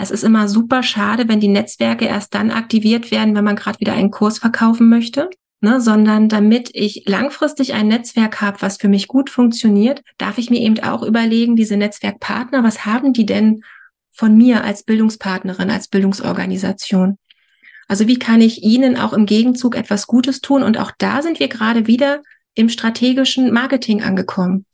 [0.01, 3.79] Es ist immer super schade, wenn die Netzwerke erst dann aktiviert werden, wenn man gerade
[3.79, 5.29] wieder einen Kurs verkaufen möchte.
[5.63, 10.49] Ne, sondern damit ich langfristig ein Netzwerk habe, was für mich gut funktioniert, darf ich
[10.49, 13.61] mir eben auch überlegen, diese Netzwerkpartner, was haben die denn
[14.09, 17.19] von mir als Bildungspartnerin, als Bildungsorganisation?
[17.87, 20.63] Also wie kann ich ihnen auch im Gegenzug etwas Gutes tun?
[20.63, 22.23] Und auch da sind wir gerade wieder
[22.55, 24.65] im strategischen Marketing angekommen.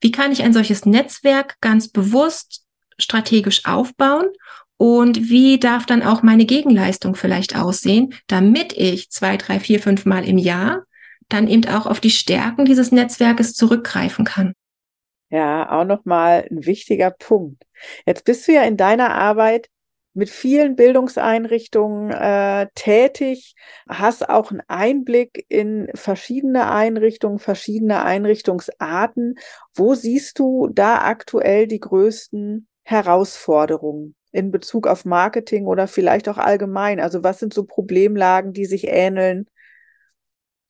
[0.00, 2.64] Wie kann ich ein solches Netzwerk ganz bewusst
[2.96, 4.26] strategisch aufbauen?
[4.78, 10.06] Und wie darf dann auch meine Gegenleistung vielleicht aussehen, damit ich zwei, drei, vier, fünf
[10.06, 10.84] Mal im Jahr
[11.28, 14.54] dann eben auch auf die Stärken dieses Netzwerkes zurückgreifen kann?
[15.30, 17.64] Ja, auch nochmal ein wichtiger Punkt.
[18.06, 19.68] Jetzt bist du ja in deiner Arbeit
[20.14, 23.54] mit vielen Bildungseinrichtungen äh, tätig,
[23.88, 29.38] hast auch einen Einblick in verschiedene Einrichtungen, verschiedene Einrichtungsarten.
[29.74, 36.38] Wo siehst du da aktuell die größten Herausforderungen in Bezug auf Marketing oder vielleicht auch
[36.38, 37.00] allgemein?
[37.00, 39.46] Also was sind so Problemlagen, die sich ähneln?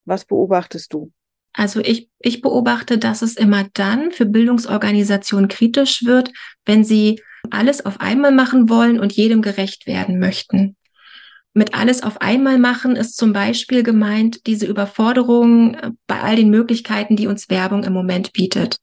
[0.05, 1.13] Was beobachtest du?
[1.53, 6.31] Also ich, ich beobachte, dass es immer dann für Bildungsorganisationen kritisch wird,
[6.65, 10.77] wenn sie alles auf einmal machen wollen und jedem gerecht werden möchten.
[11.55, 16.51] Mit alles auf einmal machen ist zum Beispiel gemeint diese Überforderung äh, bei all den
[16.51, 18.77] Möglichkeiten, die uns Werbung im Moment bietet.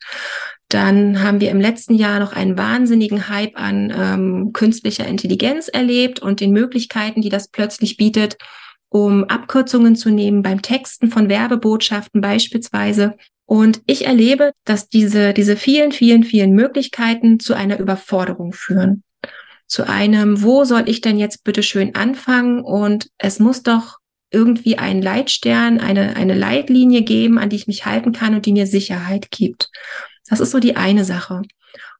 [0.69, 6.19] Dann haben wir im letzten Jahr noch einen wahnsinnigen Hype an ähm, künstlicher Intelligenz erlebt
[6.19, 8.37] und den Möglichkeiten, die das plötzlich bietet,
[8.89, 13.15] um Abkürzungen zu nehmen beim Texten von Werbebotschaften beispielsweise.
[13.45, 19.03] Und ich erlebe, dass diese, diese vielen, vielen, vielen Möglichkeiten zu einer Überforderung führen.
[19.67, 22.61] Zu einem, wo soll ich denn jetzt bitte schön anfangen?
[22.61, 23.97] Und es muss doch
[24.31, 28.53] irgendwie einen Leitstern, eine, eine Leitlinie geben, an die ich mich halten kann und die
[28.53, 29.69] mir Sicherheit gibt.
[30.27, 31.41] Das ist so die eine Sache.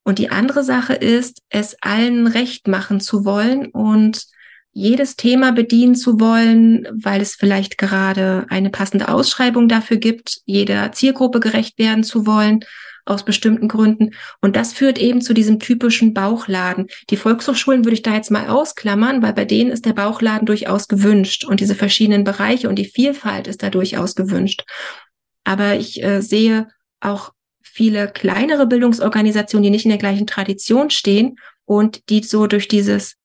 [0.04, 4.26] Und die andere Sache ist, es allen recht machen zu wollen und
[4.72, 10.92] jedes Thema bedienen zu wollen, weil es vielleicht gerade eine passende Ausschreibung dafür gibt, jeder
[10.92, 12.60] Zielgruppe gerecht werden zu wollen
[13.06, 14.12] aus bestimmten Gründen.
[14.42, 16.88] Und das führt eben zu diesem typischen Bauchladen.
[17.10, 20.88] Die Volkshochschulen würde ich da jetzt mal ausklammern, weil bei denen ist der Bauchladen durchaus
[20.88, 24.64] gewünscht und diese verschiedenen Bereiche und die Vielfalt ist da durchaus gewünscht.
[25.44, 26.68] Aber ich äh, sehe
[27.00, 27.32] auch
[27.76, 33.18] viele kleinere Bildungsorganisationen, die nicht in der gleichen Tradition stehen und die so durch dieses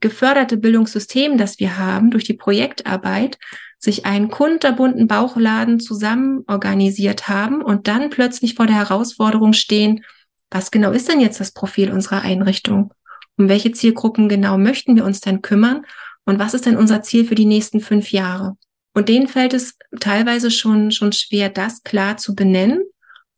[0.00, 3.38] geförderte Bildungssystem, das wir haben, durch die Projektarbeit,
[3.78, 10.04] sich einen kunterbunten Bauchladen zusammen organisiert haben und dann plötzlich vor der Herausforderung stehen,
[10.50, 12.92] was genau ist denn jetzt das Profil unserer Einrichtung?
[13.36, 15.84] Um welche Zielgruppen genau möchten wir uns denn kümmern?
[16.24, 18.56] Und was ist denn unser Ziel für die nächsten fünf Jahre?
[18.94, 22.82] Und denen fällt es teilweise schon, schon schwer, das klar zu benennen.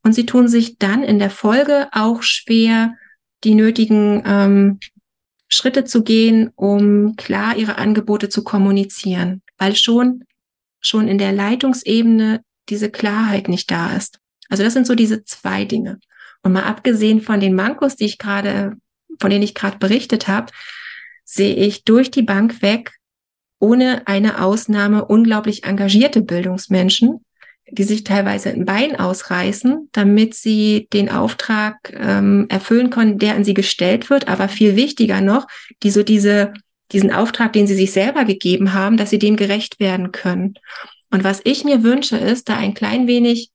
[0.03, 2.93] Und sie tun sich dann in der Folge auch schwer,
[3.43, 4.79] die nötigen ähm,
[5.49, 10.23] Schritte zu gehen, um klar ihre Angebote zu kommunizieren, weil schon
[10.79, 14.19] schon in der Leitungsebene diese Klarheit nicht da ist.
[14.49, 15.99] Also das sind so diese zwei Dinge.
[16.43, 18.77] Und mal abgesehen von den Mankos, die ich gerade,
[19.19, 20.51] von denen ich gerade berichtet habe,
[21.25, 22.93] sehe ich durch die Bank weg
[23.59, 27.25] ohne eine Ausnahme unglaublich engagierte Bildungsmenschen,
[27.69, 33.43] die sich teilweise ein Bein ausreißen, damit sie den Auftrag ähm, erfüllen können, der an
[33.43, 34.27] sie gestellt wird.
[34.27, 35.47] Aber viel wichtiger noch,
[35.83, 36.53] die so diese
[36.91, 40.53] diesen Auftrag, den sie sich selber gegeben haben, dass sie dem gerecht werden können.
[41.11, 43.51] Und was ich mir wünsche, ist, da ein klein wenig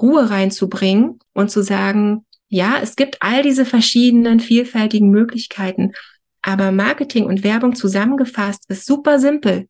[0.00, 5.92] Ruhe reinzubringen und zu sagen, ja, es gibt all diese verschiedenen vielfältigen Möglichkeiten,
[6.40, 9.68] aber Marketing und Werbung zusammengefasst ist super simpel.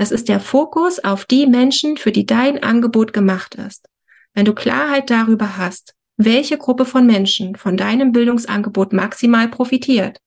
[0.00, 3.86] Es ist der Fokus auf die Menschen, für die dein Angebot gemacht ist.
[4.32, 10.18] Wenn du Klarheit darüber hast, welche Gruppe von Menschen von deinem Bildungsangebot maximal profitiert,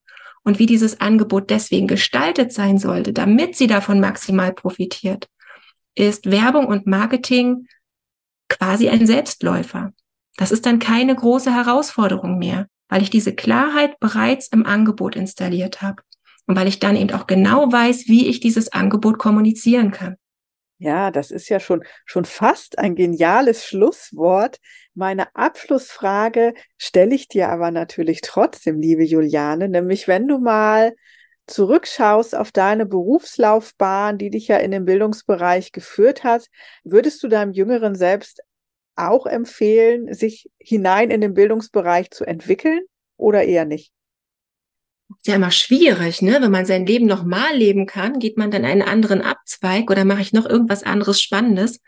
[0.43, 5.27] und wie dieses Angebot deswegen gestaltet sein sollte, damit sie davon maximal profitiert,
[5.95, 7.65] ist Werbung und Marketing
[8.49, 9.91] quasi ein Selbstläufer.
[10.37, 15.81] Das ist dann keine große Herausforderung mehr, weil ich diese Klarheit bereits im Angebot installiert
[15.81, 16.03] habe
[16.45, 20.17] und weil ich dann eben auch genau weiß, wie ich dieses Angebot kommunizieren kann.
[20.79, 24.57] Ja, das ist ja schon, schon fast ein geniales Schlusswort.
[24.95, 30.93] Meine Abschlussfrage stelle ich dir aber natürlich trotzdem, liebe Juliane, nämlich wenn du mal
[31.47, 36.47] zurückschaust auf deine Berufslaufbahn, die dich ja in den Bildungsbereich geführt hat,
[36.83, 38.41] würdest du deinem jüngeren Selbst
[38.95, 42.81] auch empfehlen, sich hinein in den Bildungsbereich zu entwickeln
[43.17, 43.93] oder eher nicht?
[45.17, 46.37] Ist ja immer schwierig, ne?
[46.41, 50.21] Wenn man sein Leben nochmal leben kann, geht man dann einen anderen Abzweig oder mache
[50.21, 51.81] ich noch irgendwas anderes Spannendes?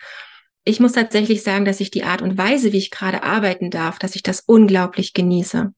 [0.63, 3.99] Ich muss tatsächlich sagen, dass ich die Art und Weise, wie ich gerade arbeiten darf,
[3.99, 5.71] dass ich das unglaublich genieße.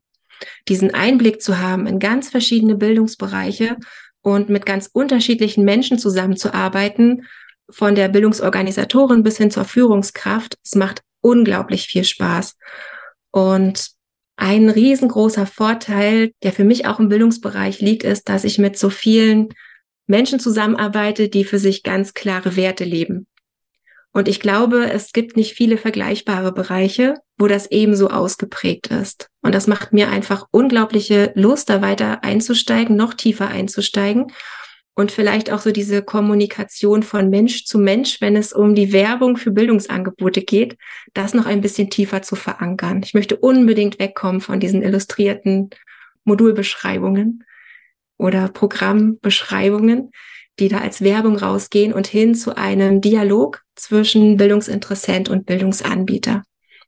[0.68, 3.78] Diesen Einblick zu haben in ganz verschiedene Bildungsbereiche
[4.22, 7.26] und mit ganz unterschiedlichen Menschen zusammenzuarbeiten,
[7.70, 12.58] von der Bildungsorganisatorin bis hin zur Führungskraft, es macht unglaublich viel Spaß.
[13.32, 13.97] Und
[14.38, 18.90] ein riesengroßer Vorteil, der für mich auch im Bildungsbereich liegt, ist, dass ich mit so
[18.90, 19.50] vielen
[20.06, 23.28] Menschen zusammenarbeite, die für sich ganz klare Werte leben.
[24.14, 29.28] Und ich glaube, es gibt nicht viele vergleichbare Bereiche, wo das ebenso ausgeprägt ist.
[29.42, 34.28] Und das macht mir einfach unglaubliche Lust, da weiter einzusteigen, noch tiefer einzusteigen
[34.98, 39.38] und vielleicht auch so diese Kommunikation von Mensch zu Mensch, wenn es um die Werbung
[39.38, 40.76] für Bildungsangebote geht,
[41.14, 43.02] das noch ein bisschen tiefer zu verankern.
[43.04, 45.70] Ich möchte unbedingt wegkommen von diesen illustrierten
[46.24, 47.44] Modulbeschreibungen
[48.18, 50.12] oder Programmbeschreibungen,
[50.60, 56.42] die da als Werbung rausgehen und hin zu einem Dialog zwischen Bildungsinteressent und Bildungsanbieter.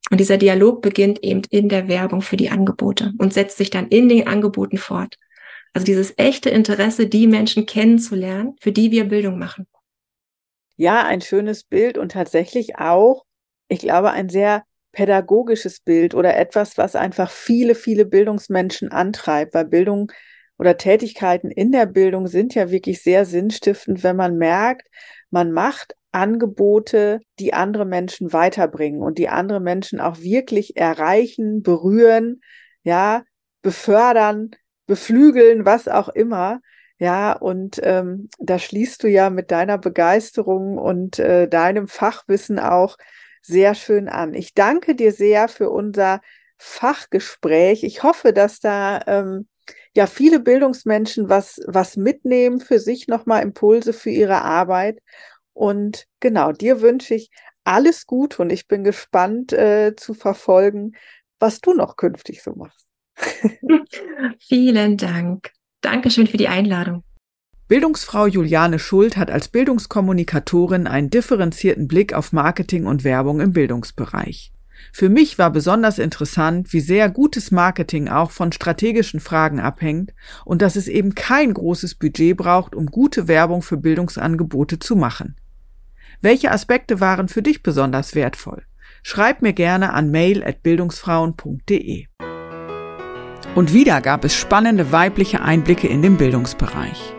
[0.10, 3.88] Und dieser Dialog beginnt eben in der Werbung für die Angebote und setzt sich dann
[3.90, 5.18] in den Angeboten fort.
[5.74, 9.68] Also dieses echte Interesse, die Menschen kennenzulernen, für die wir Bildung machen.
[10.76, 13.26] Ja, ein schönes Bild und tatsächlich auch,
[13.68, 19.66] ich glaube, ein sehr pädagogisches Bild oder etwas, was einfach viele, viele Bildungsmenschen antreibt, weil
[19.66, 20.12] Bildung
[20.58, 24.88] oder Tätigkeiten in der Bildung sind ja wirklich sehr sinnstiftend, wenn man merkt,
[25.30, 32.42] man macht Angebote, die andere Menschen weiterbringen und die andere Menschen auch wirklich erreichen, berühren,
[32.84, 33.24] ja,
[33.62, 34.52] befördern,
[34.90, 36.62] beflügeln, was auch immer.
[36.98, 42.98] Ja, und ähm, da schließt du ja mit deiner Begeisterung und äh, deinem Fachwissen auch
[43.42, 44.34] sehr schön an.
[44.34, 46.22] Ich danke dir sehr für unser
[46.58, 47.84] Fachgespräch.
[47.84, 49.48] Ich hoffe, dass da ähm,
[49.96, 55.00] ja viele Bildungsmenschen was, was mitnehmen für sich nochmal Impulse für ihre Arbeit.
[55.54, 57.30] Und genau, dir wünsche ich
[57.64, 60.94] alles Gute und ich bin gespannt äh, zu verfolgen,
[61.40, 62.89] was du noch künftig so machst.
[64.40, 65.52] Vielen Dank.
[65.82, 67.04] Dankeschön für die Einladung.
[67.68, 74.52] Bildungsfrau Juliane Schuld hat als Bildungskommunikatorin einen differenzierten Blick auf Marketing und Werbung im Bildungsbereich.
[74.92, 80.14] Für mich war besonders interessant, wie sehr gutes Marketing auch von strategischen Fragen abhängt
[80.46, 85.36] und dass es eben kein großes Budget braucht, um gute Werbung für Bildungsangebote zu machen.
[86.22, 88.64] Welche Aspekte waren für dich besonders wertvoll?
[89.04, 92.09] Schreib mir gerne an mail@bildungsfrauen.de.
[93.56, 97.14] Und wieder gab es spannende weibliche Einblicke in den Bildungsbereich.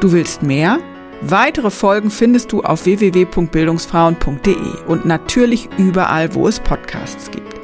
[0.00, 0.78] Du willst mehr?
[1.22, 7.54] Weitere Folgen findest du auf www.bildungsfrauen.de und natürlich überall, wo es Podcasts gibt.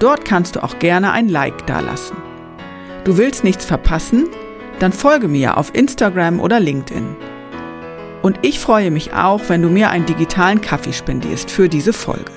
[0.00, 2.16] Dort kannst du auch gerne ein Like dalassen.
[3.04, 4.28] Du willst nichts verpassen?
[4.80, 7.16] Dann folge mir auf Instagram oder LinkedIn.
[8.22, 12.32] Und ich freue mich auch, wenn du mir einen digitalen Kaffee spendierst für diese Folge.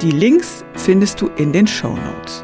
[0.00, 2.42] Die Links findest du in den Show Notes.